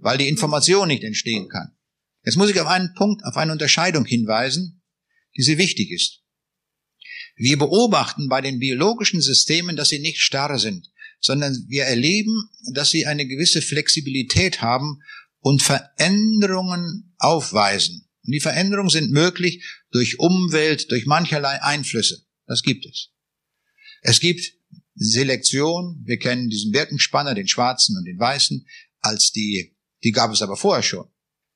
[0.00, 1.72] Weil die Information nicht entstehen kann.
[2.24, 4.82] Jetzt muss ich auf einen Punkt, auf eine Unterscheidung hinweisen,
[5.36, 6.20] die sehr wichtig ist.
[7.36, 10.90] Wir beobachten bei den biologischen Systemen, dass sie nicht starr sind,
[11.20, 15.02] sondern wir erleben, dass sie eine gewisse Flexibilität haben
[15.40, 18.08] und Veränderungen aufweisen.
[18.24, 22.22] Und die Veränderungen sind möglich durch Umwelt, durch mancherlei Einflüsse.
[22.46, 23.10] Das gibt es.
[24.02, 24.52] Es gibt
[24.94, 26.02] Selektion.
[26.04, 28.66] Wir kennen diesen Birkenspanner, den schwarzen und den weißen,
[29.00, 31.08] als die, die gab es aber vorher schon.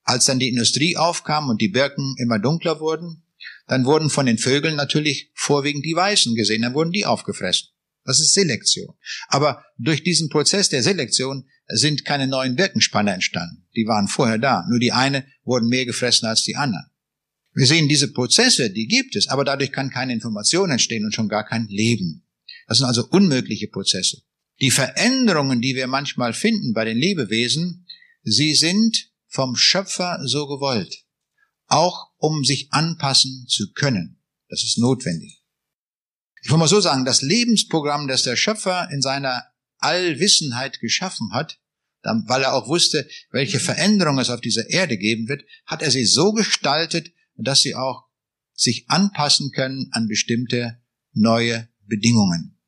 [0.03, 3.23] Als dann die Industrie aufkam und die Birken immer dunkler wurden,
[3.67, 7.69] dann wurden von den Vögeln natürlich vorwiegend die Weißen gesehen, dann wurden die aufgefressen.
[8.03, 8.95] Das ist Selektion.
[9.27, 13.67] Aber durch diesen Prozess der Selektion sind keine neuen Birkenspanner entstanden.
[13.75, 14.65] Die waren vorher da.
[14.69, 16.85] Nur die eine wurden mehr gefressen als die anderen.
[17.53, 21.29] Wir sehen diese Prozesse, die gibt es, aber dadurch kann keine Information entstehen und schon
[21.29, 22.27] gar kein Leben.
[22.67, 24.21] Das sind also unmögliche Prozesse.
[24.59, 27.87] Die Veränderungen, die wir manchmal finden bei den Lebewesen,
[28.23, 31.05] sie sind vom Schöpfer so gewollt.
[31.67, 34.21] Auch um sich anpassen zu können.
[34.49, 35.41] Das ist notwendig.
[36.43, 39.43] Ich will mal so sagen, das Lebensprogramm, das der Schöpfer in seiner
[39.85, 41.59] Allwissenheit geschaffen hat,
[42.01, 46.05] weil er auch wusste, welche Veränderungen es auf dieser Erde geben wird, hat er sie
[46.05, 48.03] so gestaltet, dass sie auch
[48.53, 50.81] sich anpassen können an bestimmte
[51.13, 52.59] neue Bedingungen.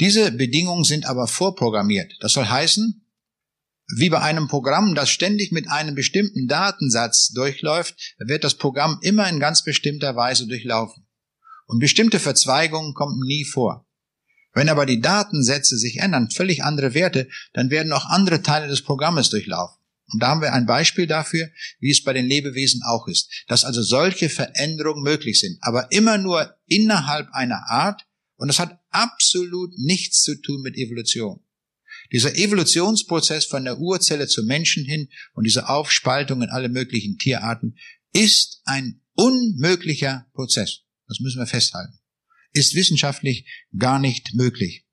[0.00, 2.12] Diese Bedingungen sind aber vorprogrammiert.
[2.20, 3.02] Das soll heißen,
[3.96, 9.28] wie bei einem Programm, das ständig mit einem bestimmten Datensatz durchläuft, wird das Programm immer
[9.28, 11.06] in ganz bestimmter Weise durchlaufen.
[11.66, 13.86] Und bestimmte Verzweigungen kommen nie vor.
[14.54, 18.82] Wenn aber die Datensätze sich ändern, völlig andere Werte, dann werden auch andere Teile des
[18.82, 19.78] Programmes durchlaufen.
[20.12, 21.48] Und da haben wir ein Beispiel dafür,
[21.80, 26.18] wie es bei den Lebewesen auch ist, dass also solche Veränderungen möglich sind, aber immer
[26.18, 28.02] nur innerhalb einer Art
[28.36, 31.40] Und das hat absolut nichts zu tun mit Evolution.
[32.10, 37.78] Dieser Evolutionsprozess von der Urzelle zum Menschen hin und diese Aufspaltung in alle möglichen Tierarten
[38.12, 40.80] ist ein unmöglicher Prozess.
[41.06, 42.01] Das müssen wir festhalten.
[42.52, 43.46] Ist wissenschaftlich
[43.76, 44.84] gar nicht möglich.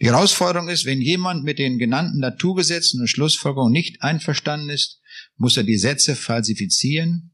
[0.00, 5.00] Die Herausforderung ist, wenn jemand mit den genannten Naturgesetzen und Schlussfolgerungen nicht einverstanden ist,
[5.36, 7.32] muss er die Sätze falsifizieren,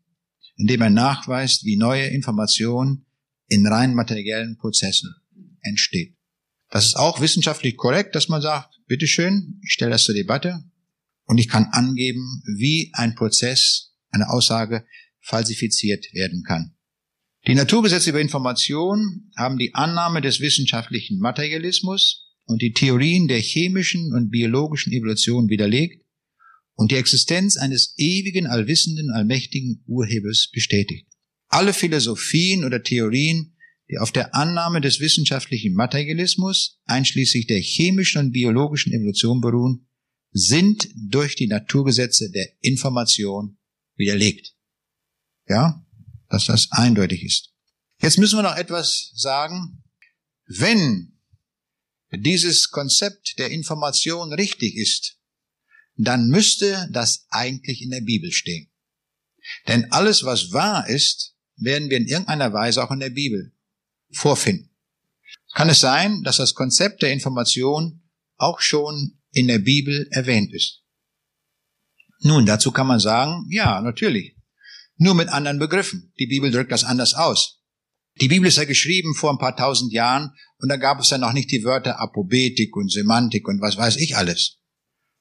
[0.57, 3.07] indem er nachweist, wie neue Information
[3.47, 5.15] in rein materiellen Prozessen
[5.63, 6.17] entsteht.
[6.69, 10.63] Das ist auch wissenschaftlich korrekt, dass man sagt, bitteschön, ich stelle das zur Debatte
[11.25, 14.87] und ich kann angeben, wie ein Prozess, eine Aussage
[15.21, 16.77] falsifiziert werden kann.
[17.47, 24.13] Die Naturgesetze über Information haben die Annahme des wissenschaftlichen Materialismus und die Theorien der chemischen
[24.13, 26.05] und biologischen Evolution widerlegt
[26.75, 31.07] und die Existenz eines ewigen, allwissenden, allmächtigen Urhebers bestätigt.
[31.49, 33.57] Alle Philosophien oder Theorien,
[33.91, 39.89] die auf der Annahme des wissenschaftlichen Materialismus, einschließlich der chemischen und biologischen Evolution beruhen,
[40.33, 43.59] sind durch die Naturgesetze der Information
[43.97, 44.55] widerlegt.
[45.49, 45.85] Ja,
[46.31, 47.53] dass das eindeutig ist.
[48.01, 49.83] Jetzt müssen wir noch etwas sagen.
[50.47, 51.21] Wenn
[52.11, 55.19] dieses Konzept der Information richtig ist,
[55.97, 58.71] dann müsste das eigentlich in der Bibel stehen.
[59.69, 63.53] Denn alles, was wahr ist, werden wir in irgendeiner Weise auch in der Bibel
[64.13, 64.75] vorfinden.
[65.53, 70.83] Kann es sein, dass das Konzept der Information auch schon in der Bibel erwähnt ist?
[72.21, 74.37] Nun, dazu kann man sagen, ja, natürlich.
[75.03, 76.13] Nur mit anderen Begriffen.
[76.19, 77.63] Die Bibel drückt das anders aus.
[78.21, 81.17] Die Bibel ist ja geschrieben vor ein paar tausend Jahren und da gab es ja
[81.17, 84.59] noch nicht die Wörter Apobetik und Semantik und was weiß ich alles.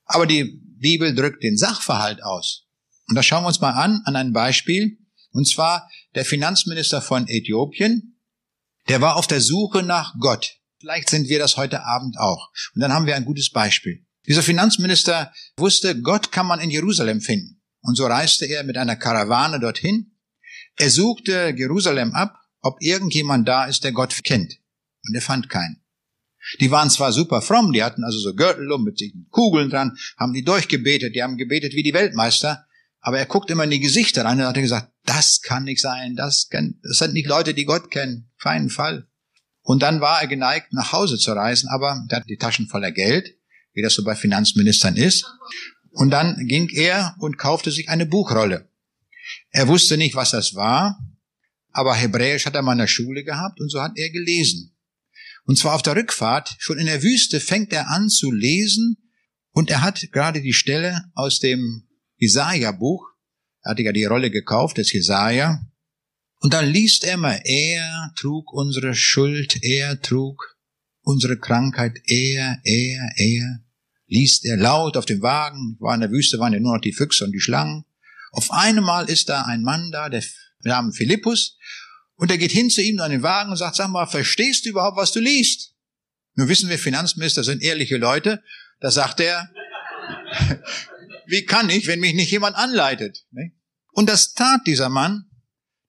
[0.03, 2.67] Aber die Bibel drückt den Sachverhalt aus.
[3.07, 4.97] Und da schauen wir uns mal an, an ein Beispiel.
[5.31, 8.19] Und zwar der Finanzminister von Äthiopien,
[8.89, 10.57] der war auf der Suche nach Gott.
[10.81, 12.49] Vielleicht sind wir das heute Abend auch.
[12.75, 14.05] Und dann haben wir ein gutes Beispiel.
[14.27, 17.58] Dieser Finanzminister wusste, Gott kann man in Jerusalem finden.
[17.89, 20.11] Und so reiste er mit einer Karawane dorthin.
[20.77, 24.59] Er suchte Jerusalem ab, ob irgendjemand da ist, der Gott kennt.
[25.07, 25.81] Und er fand keinen.
[26.59, 30.33] Die waren zwar super fromm, die hatten also so Gürtel um mit Kugeln dran, haben
[30.33, 32.67] die durchgebetet, die haben gebetet wie die Weltmeister,
[32.99, 36.15] aber er guckt immer in die Gesichter rein und hat gesagt, das kann nicht sein,
[36.15, 39.07] das, kann, das sind nicht Leute, die Gott kennen, feinen Fall.
[39.63, 42.91] Und dann war er geneigt, nach Hause zu reisen, aber er hat die Taschen voller
[42.91, 43.35] Geld,
[43.73, 45.25] wie das so bei Finanzministern ist.
[45.91, 48.69] Und dann ging er und kaufte sich eine Buchrolle.
[49.51, 50.99] Er wusste nicht, was das war,
[51.71, 54.75] aber Hebräisch hat er mal in der Schule gehabt und so hat er gelesen.
[55.45, 58.97] Und zwar auf der Rückfahrt, schon in der Wüste fängt er an zu lesen
[59.51, 61.87] und er hat gerade die Stelle aus dem
[62.17, 63.05] Jesaja-Buch,
[63.63, 65.59] er hatte ja die Rolle gekauft, des Jesaja,
[66.41, 70.57] und dann liest er mal, er trug unsere Schuld, er trug
[71.01, 73.59] unsere Krankheit, er, er, er,
[74.09, 76.93] liest er laut auf dem Wagen, war in der Wüste, waren ja nur noch die
[76.93, 77.85] Füchse und die Schlangen.
[78.31, 80.23] Auf einmal ist da ein Mann da, der
[80.63, 81.57] Name Philippus,
[82.15, 84.69] und er geht hin zu ihm an den Wagen und sagt, sag mal, verstehst du
[84.71, 85.73] überhaupt, was du liest?
[86.35, 88.43] Nun wissen wir, Finanzminister sind ehrliche Leute.
[88.81, 89.49] Da sagt er,
[91.27, 93.25] wie kann ich, wenn mich nicht jemand anleitet?
[93.93, 95.29] Und das tat dieser Mann.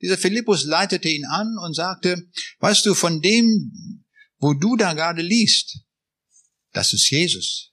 [0.01, 2.29] Dieser Philippus leitete ihn an und sagte,
[2.61, 4.05] weißt du, von dem,
[4.39, 5.81] wo du da gerade liest,
[6.73, 7.70] das ist Jesus.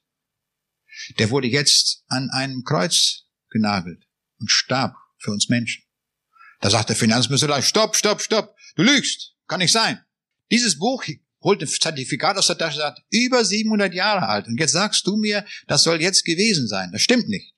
[1.19, 4.03] Der wurde jetzt an einem Kreuz genagelt
[4.39, 5.83] und starb für uns Menschen.
[6.59, 9.99] Da sagt der Finanzminister gleich, stopp, stopp, stopp, du lügst, kann nicht sein.
[10.51, 11.03] Dieses Buch
[11.41, 14.47] holt ein Zertifikat aus der Tasche, sagt, über 700 Jahre alt.
[14.47, 16.91] Und jetzt sagst du mir, das soll jetzt gewesen sein.
[16.91, 17.53] Das stimmt nicht.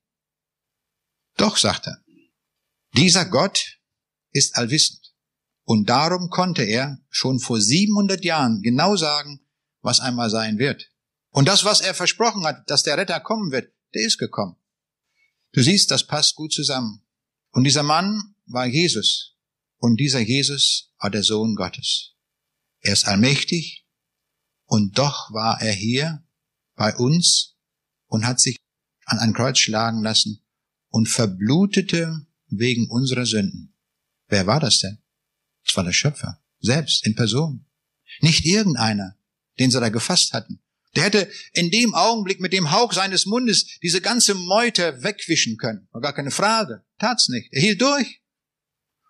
[1.38, 2.04] Doch, sagt er,
[2.96, 3.80] dieser Gott
[4.32, 5.14] ist allwissend.
[5.64, 9.40] Und darum konnte er schon vor 700 Jahren genau sagen,
[9.82, 10.89] was einmal sein wird.
[11.32, 14.56] Und das, was er versprochen hat, dass der Retter kommen wird, der ist gekommen.
[15.52, 17.02] Du siehst, das passt gut zusammen.
[17.52, 19.36] Und dieser Mann war Jesus.
[19.78, 22.16] Und dieser Jesus war der Sohn Gottes.
[22.82, 23.86] Er ist allmächtig
[24.66, 26.24] und doch war er hier
[26.76, 27.56] bei uns
[28.08, 28.58] und hat sich
[29.06, 30.44] an ein Kreuz schlagen lassen
[30.90, 33.76] und verblutete wegen unserer Sünden.
[34.28, 35.00] Wer war das denn?
[35.66, 37.66] Das war der Schöpfer, selbst in Person.
[38.22, 39.18] Nicht irgendeiner,
[39.60, 40.62] den sie da gefasst hatten.
[40.96, 45.88] Der hätte in dem Augenblick mit dem Hauch seines Mundes diese ganze Meute wegwischen können.
[45.92, 46.84] War gar keine Frage.
[46.98, 47.50] Tat's nicht.
[47.52, 48.22] Er hielt durch.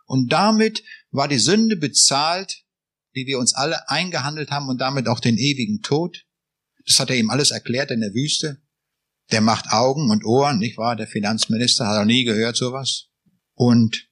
[0.06, 2.66] Und damit war die Sünde bezahlt,
[3.16, 6.26] die wir uns alle eingehandelt haben und damit auch den ewigen Tod.
[6.86, 8.62] Das hat er ihm alles erklärt in der Wüste.
[9.32, 10.96] Der macht Augen und Ohren, nicht wahr?
[10.96, 13.10] Der Finanzminister hat auch nie gehört sowas.
[13.54, 14.10] Und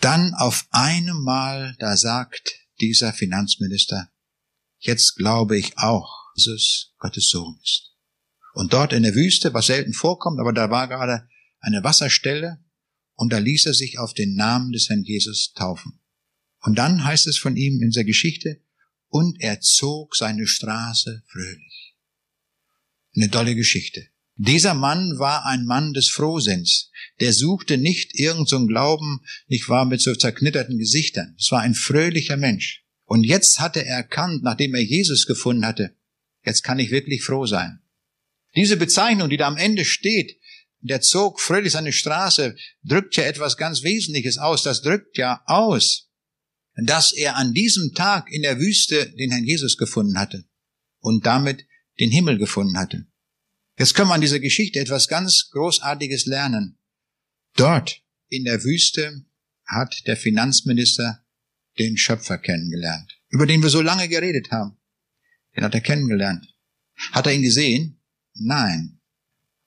[0.00, 4.10] dann auf einem Mal, da sagt dieser Finanzminister,
[4.78, 7.94] jetzt glaube ich auch, es Gottes Sohn ist.
[8.54, 11.28] Und dort in der Wüste, was selten vorkommt, aber da war gerade
[11.60, 12.58] eine Wasserstelle
[13.14, 16.00] und da ließ er sich auf den Namen des Herrn Jesus taufen.
[16.60, 18.60] Und dann heißt es von ihm in der Geschichte,
[19.10, 21.96] und er zog seine Straße fröhlich.
[23.16, 24.08] Eine tolle Geschichte.
[24.36, 26.90] Dieser Mann war ein Mann des Frohsinns.
[27.20, 31.34] Der suchte nicht irgendeinen so Glauben, nicht wahr, mit so zerknitterten Gesichtern.
[31.38, 32.84] Es war ein fröhlicher Mensch.
[33.04, 35.96] Und jetzt hatte er erkannt, nachdem er Jesus gefunden hatte,
[36.48, 37.80] jetzt kann ich wirklich froh sein.
[38.56, 40.38] Diese Bezeichnung, die da am Ende steht,
[40.80, 44.62] der zog fröhlich seine Straße, drückt ja etwas ganz Wesentliches aus.
[44.62, 46.10] Das drückt ja aus,
[46.76, 50.44] dass er an diesem Tag in der Wüste den Herrn Jesus gefunden hatte
[51.00, 51.66] und damit
[52.00, 53.06] den Himmel gefunden hatte.
[53.78, 56.78] Jetzt können wir an dieser Geschichte etwas ganz Großartiges lernen.
[57.56, 59.24] Dort in der Wüste
[59.66, 61.24] hat der Finanzminister
[61.78, 64.77] den Schöpfer kennengelernt, über den wir so lange geredet haben.
[65.56, 66.46] Den hat er kennengelernt.
[67.12, 68.00] Hat er ihn gesehen?
[68.34, 69.00] Nein.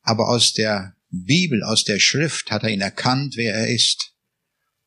[0.02, 4.12] Aber aus der Bibel, aus der Schrift hat er ihn erkannt, wer er ist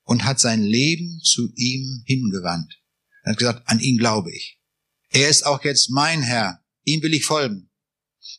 [0.05, 2.81] und hat sein Leben zu ihm hingewandt.
[3.23, 4.61] Er hat gesagt, an ihn glaube ich.
[5.11, 6.63] Er ist auch jetzt mein Herr.
[6.85, 7.71] Ihm will ich folgen.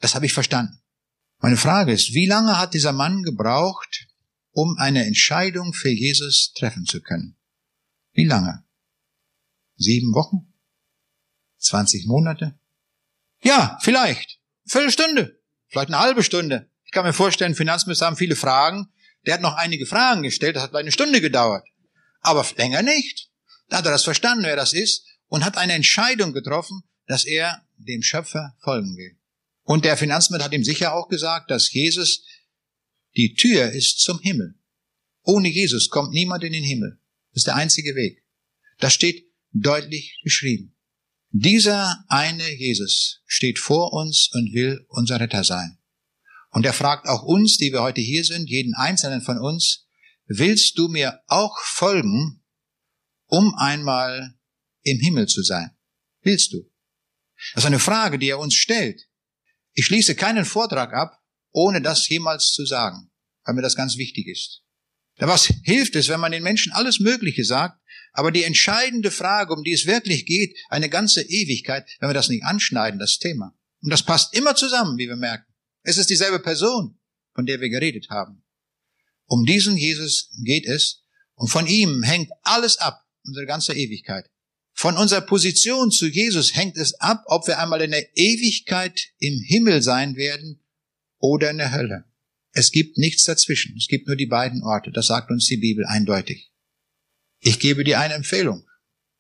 [0.02, 0.80] Das habe ich verstanden.
[1.40, 4.08] Meine Frage ist, wie lange hat dieser Mann gebraucht,
[4.52, 7.38] um eine Entscheidung für Jesus treffen zu können?
[8.14, 8.64] Wie lange?
[9.76, 10.54] Sieben Wochen?
[11.66, 12.58] Zwanzig Monate?
[13.42, 14.40] Ja, vielleicht.
[14.66, 15.40] Viertelstunde.
[15.68, 18.88] Vielleicht eine halbe Stunde kann mir vorstellen, Finanzminister haben viele Fragen.
[19.26, 21.68] Der hat noch einige Fragen gestellt, das hat eine Stunde gedauert.
[22.22, 23.30] Aber länger nicht.
[23.68, 27.68] Da hat er das verstanden, wer das ist, und hat eine Entscheidung getroffen, dass er
[27.78, 29.18] dem Schöpfer folgen will.
[29.64, 32.24] Und der Finanzminister hat ihm sicher auch gesagt, dass Jesus
[33.18, 34.56] die Tür ist zum Himmel.
[35.24, 37.02] Ohne Jesus kommt niemand in den Himmel.
[37.32, 38.24] Das ist der einzige Weg.
[38.80, 40.75] Das steht deutlich geschrieben.
[41.38, 45.78] Dieser eine Jesus steht vor uns und will unser Retter sein.
[46.52, 49.86] Und er fragt auch uns, die wir heute hier sind, jeden einzelnen von uns,
[50.28, 52.42] willst du mir auch folgen,
[53.26, 54.40] um einmal
[54.84, 55.76] im Himmel zu sein?
[56.22, 56.72] Willst du?
[57.54, 59.02] Das ist eine Frage, die er uns stellt.
[59.74, 61.22] Ich schließe keinen Vortrag ab,
[61.52, 63.12] ohne das jemals zu sagen,
[63.44, 64.64] weil mir das ganz wichtig ist.
[65.18, 67.78] Was hilft es, wenn man den Menschen alles Mögliche sagt,
[68.16, 72.30] aber die entscheidende Frage, um die es wirklich geht, eine ganze Ewigkeit, wenn wir das
[72.30, 73.58] nicht anschneiden, das Thema.
[73.82, 75.54] Und das passt immer zusammen, wie wir merken.
[75.84, 76.98] Es ist dieselbe Person,
[77.34, 78.44] von der wir geredet haben.
[79.28, 81.04] Um diesen Jesus geht es
[81.36, 84.30] und von ihm hängt alles ab, unsere ganze Ewigkeit.
[84.74, 89.40] Von unserer Position zu Jesus hängt es ab, ob wir einmal in der Ewigkeit im
[89.48, 90.64] Himmel sein werden
[91.20, 92.06] oder in der Hölle.
[92.52, 93.76] Es gibt nichts dazwischen.
[93.78, 94.92] Es gibt nur die beiden Orte.
[94.92, 96.52] Das sagt uns die Bibel eindeutig.
[97.48, 98.68] Ich gebe dir eine Empfehlung.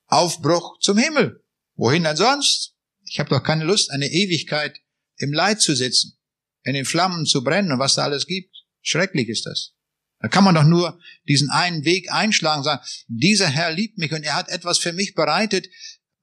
[0.07, 1.43] Aufbruch zum Himmel.
[1.75, 2.73] Wohin denn sonst?
[3.03, 4.79] Ich habe doch keine Lust, eine Ewigkeit
[5.17, 6.17] im Leid zu sitzen
[6.63, 8.65] in den Flammen zu brennen und was da alles gibt.
[8.81, 9.75] Schrecklich ist das.
[10.21, 14.11] Da kann man doch nur diesen einen Weg einschlagen und sagen, dieser Herr liebt mich
[14.11, 15.67] und er hat etwas für mich bereitet,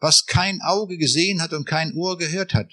[0.00, 2.72] was kein Auge gesehen hat und kein Ohr gehört hat.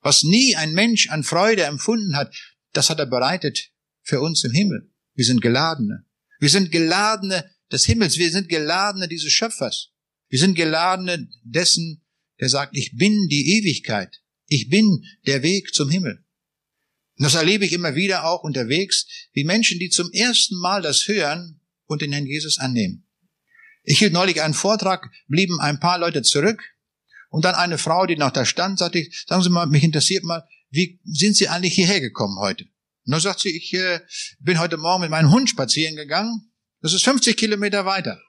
[0.00, 2.34] Was nie ein Mensch an Freude empfunden hat,
[2.72, 4.90] das hat er bereitet für uns im Himmel.
[5.12, 6.06] Wir sind Geladene.
[6.38, 8.18] Wir sind Geladene des Himmels.
[8.18, 9.90] Wir sind Geladene dieses Schöpfers.
[10.28, 12.04] Wir sind Geladene dessen,
[12.40, 14.22] der sagt, ich bin die Ewigkeit.
[14.46, 16.24] Ich bin der Weg zum Himmel.
[17.18, 21.08] Und das erlebe ich immer wieder auch unterwegs, wie Menschen, die zum ersten Mal das
[21.08, 23.06] hören und den Herrn Jesus annehmen.
[23.84, 26.62] Ich hielt neulich einen Vortrag, blieben ein paar Leute zurück
[27.30, 30.24] und dann eine Frau, die noch da stand, sagte ich, sagen Sie mal, mich interessiert
[30.24, 32.64] mal, wie sind Sie eigentlich hierher gekommen heute?
[33.06, 34.00] Und dann sagt sie, ich äh,
[34.40, 36.45] bin heute Morgen mit meinem Hund spazieren gegangen.
[36.80, 38.20] Das ist 50 Kilometer weiter.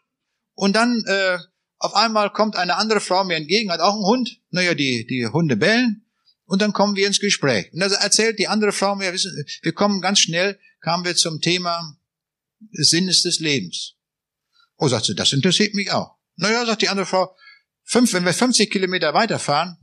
[0.54, 1.38] Und dann äh,
[1.78, 4.42] auf einmal kommt eine andere Frau mir entgegen, hat auch einen Hund.
[4.50, 6.06] Naja, die, die Hunde bellen.
[6.46, 7.72] Und dann kommen wir ins Gespräch.
[7.74, 11.98] Und da erzählt die andere Frau mir, wir kommen ganz schnell, kamen wir zum Thema
[12.72, 13.96] Sinn ist des Lebens.
[14.78, 16.16] Oh, sagt sie, das interessiert mich auch.
[16.36, 17.36] Naja, sagt die andere Frau,
[17.84, 19.78] fünf, wenn wir 50 Kilometer weiterfahren,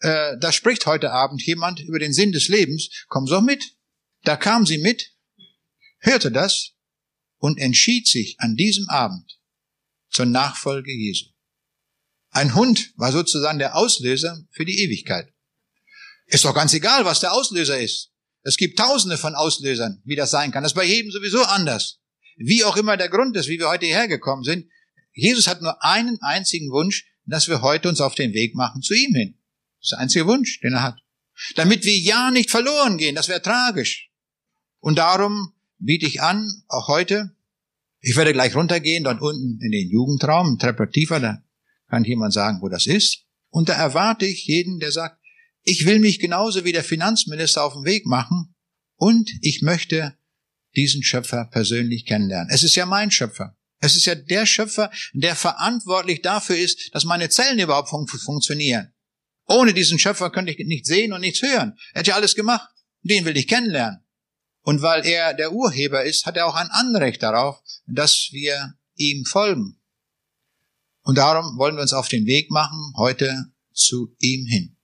[0.00, 3.76] äh, da spricht heute Abend jemand über den Sinn des Lebens, kommen Sie auch mit.
[4.22, 5.12] Da kam sie mit,
[6.00, 6.75] hörte das
[7.38, 9.38] und entschied sich an diesem Abend
[10.10, 11.26] zur Nachfolge Jesu.
[12.30, 15.32] Ein Hund war sozusagen der Auslöser für die Ewigkeit.
[16.26, 18.10] Ist doch ganz egal, was der Auslöser ist.
[18.42, 20.62] Es gibt tausende von Auslösern, wie das sein kann.
[20.62, 22.00] Das ist bei jedem sowieso anders.
[22.36, 24.70] Wie auch immer der Grund ist, wie wir heute hierher gekommen sind.
[25.12, 28.94] Jesus hat nur einen einzigen Wunsch, dass wir heute uns auf den Weg machen zu
[28.94, 29.38] ihm hin.
[29.78, 30.98] Das ist der einzige Wunsch, den er hat.
[31.54, 34.10] Damit wir ja nicht verloren gehen, das wäre tragisch.
[34.78, 37.36] Und darum biete ich an, auch heute,
[38.00, 41.42] ich werde gleich runtergehen, dort unten in den Jugendraum, Treppe tiefer, da
[41.88, 43.24] Kann jemand sagen, wo das ist?
[43.50, 45.20] Und da erwarte ich jeden, der sagt,
[45.62, 48.54] ich will mich genauso wie der Finanzminister auf den Weg machen
[48.96, 50.16] und ich möchte
[50.76, 52.50] diesen Schöpfer persönlich kennenlernen.
[52.52, 53.56] Es ist ja mein Schöpfer.
[53.80, 58.92] Es ist ja der Schöpfer, der verantwortlich dafür ist, dass meine Zellen überhaupt fun funktionieren.
[59.46, 61.76] Ohne diesen Schöpfer könnte ich nicht sehen und nichts hören.
[61.92, 62.68] Er hat ja alles gemacht.
[63.02, 64.00] Den will ich kennenlernen.
[64.66, 69.24] Und weil er der Urheber ist, hat er auch ein Anrecht darauf, dass wir ihm
[69.24, 69.80] folgen.
[71.02, 74.76] Und darum wollen wir uns auf den Weg machen, heute zu ihm hin,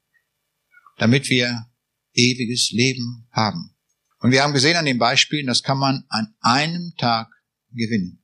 [0.99, 1.67] damit wir
[2.13, 3.75] ewiges Leben haben.
[4.21, 7.33] Und wir haben gesehen an den Beispielen, das kann man an einem Tag
[7.73, 8.23] gewinnen.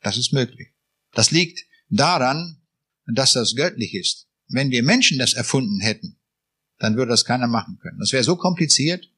[0.00, 0.68] Das ist möglich.
[1.12, 1.60] Das liegt
[1.90, 2.62] daran,
[3.04, 4.28] dass das göttlich ist.
[4.48, 6.18] Wenn wir Menschen das erfunden hätten,
[6.78, 7.98] dann würde das keiner machen können.
[7.98, 9.10] Das wäre so kompliziert.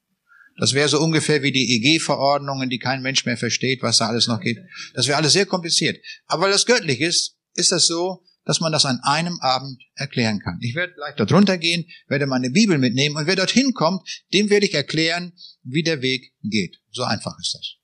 [0.58, 4.26] Das wäre so ungefähr wie die EG-Verordnungen, die kein Mensch mehr versteht, was da alles
[4.26, 4.58] noch geht.
[4.94, 5.98] Das wäre alles sehr kompliziert.
[6.26, 10.40] Aber weil das göttlich ist, ist das so, dass man das an einem Abend erklären
[10.40, 10.58] kann.
[10.62, 14.66] Ich werde gleich dort runtergehen, werde meine Bibel mitnehmen und wer dorthin kommt, dem werde
[14.66, 15.32] ich erklären,
[15.62, 16.80] wie der Weg geht.
[16.90, 17.74] So einfach ist das.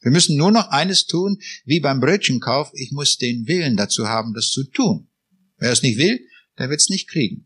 [0.00, 2.70] Wir müssen nur noch eines tun, wie beim Brötchenkauf.
[2.74, 5.08] Ich muss den Willen dazu haben, das zu tun.
[5.58, 6.20] Wer es nicht will,
[6.58, 7.45] der wird es nicht kriegen.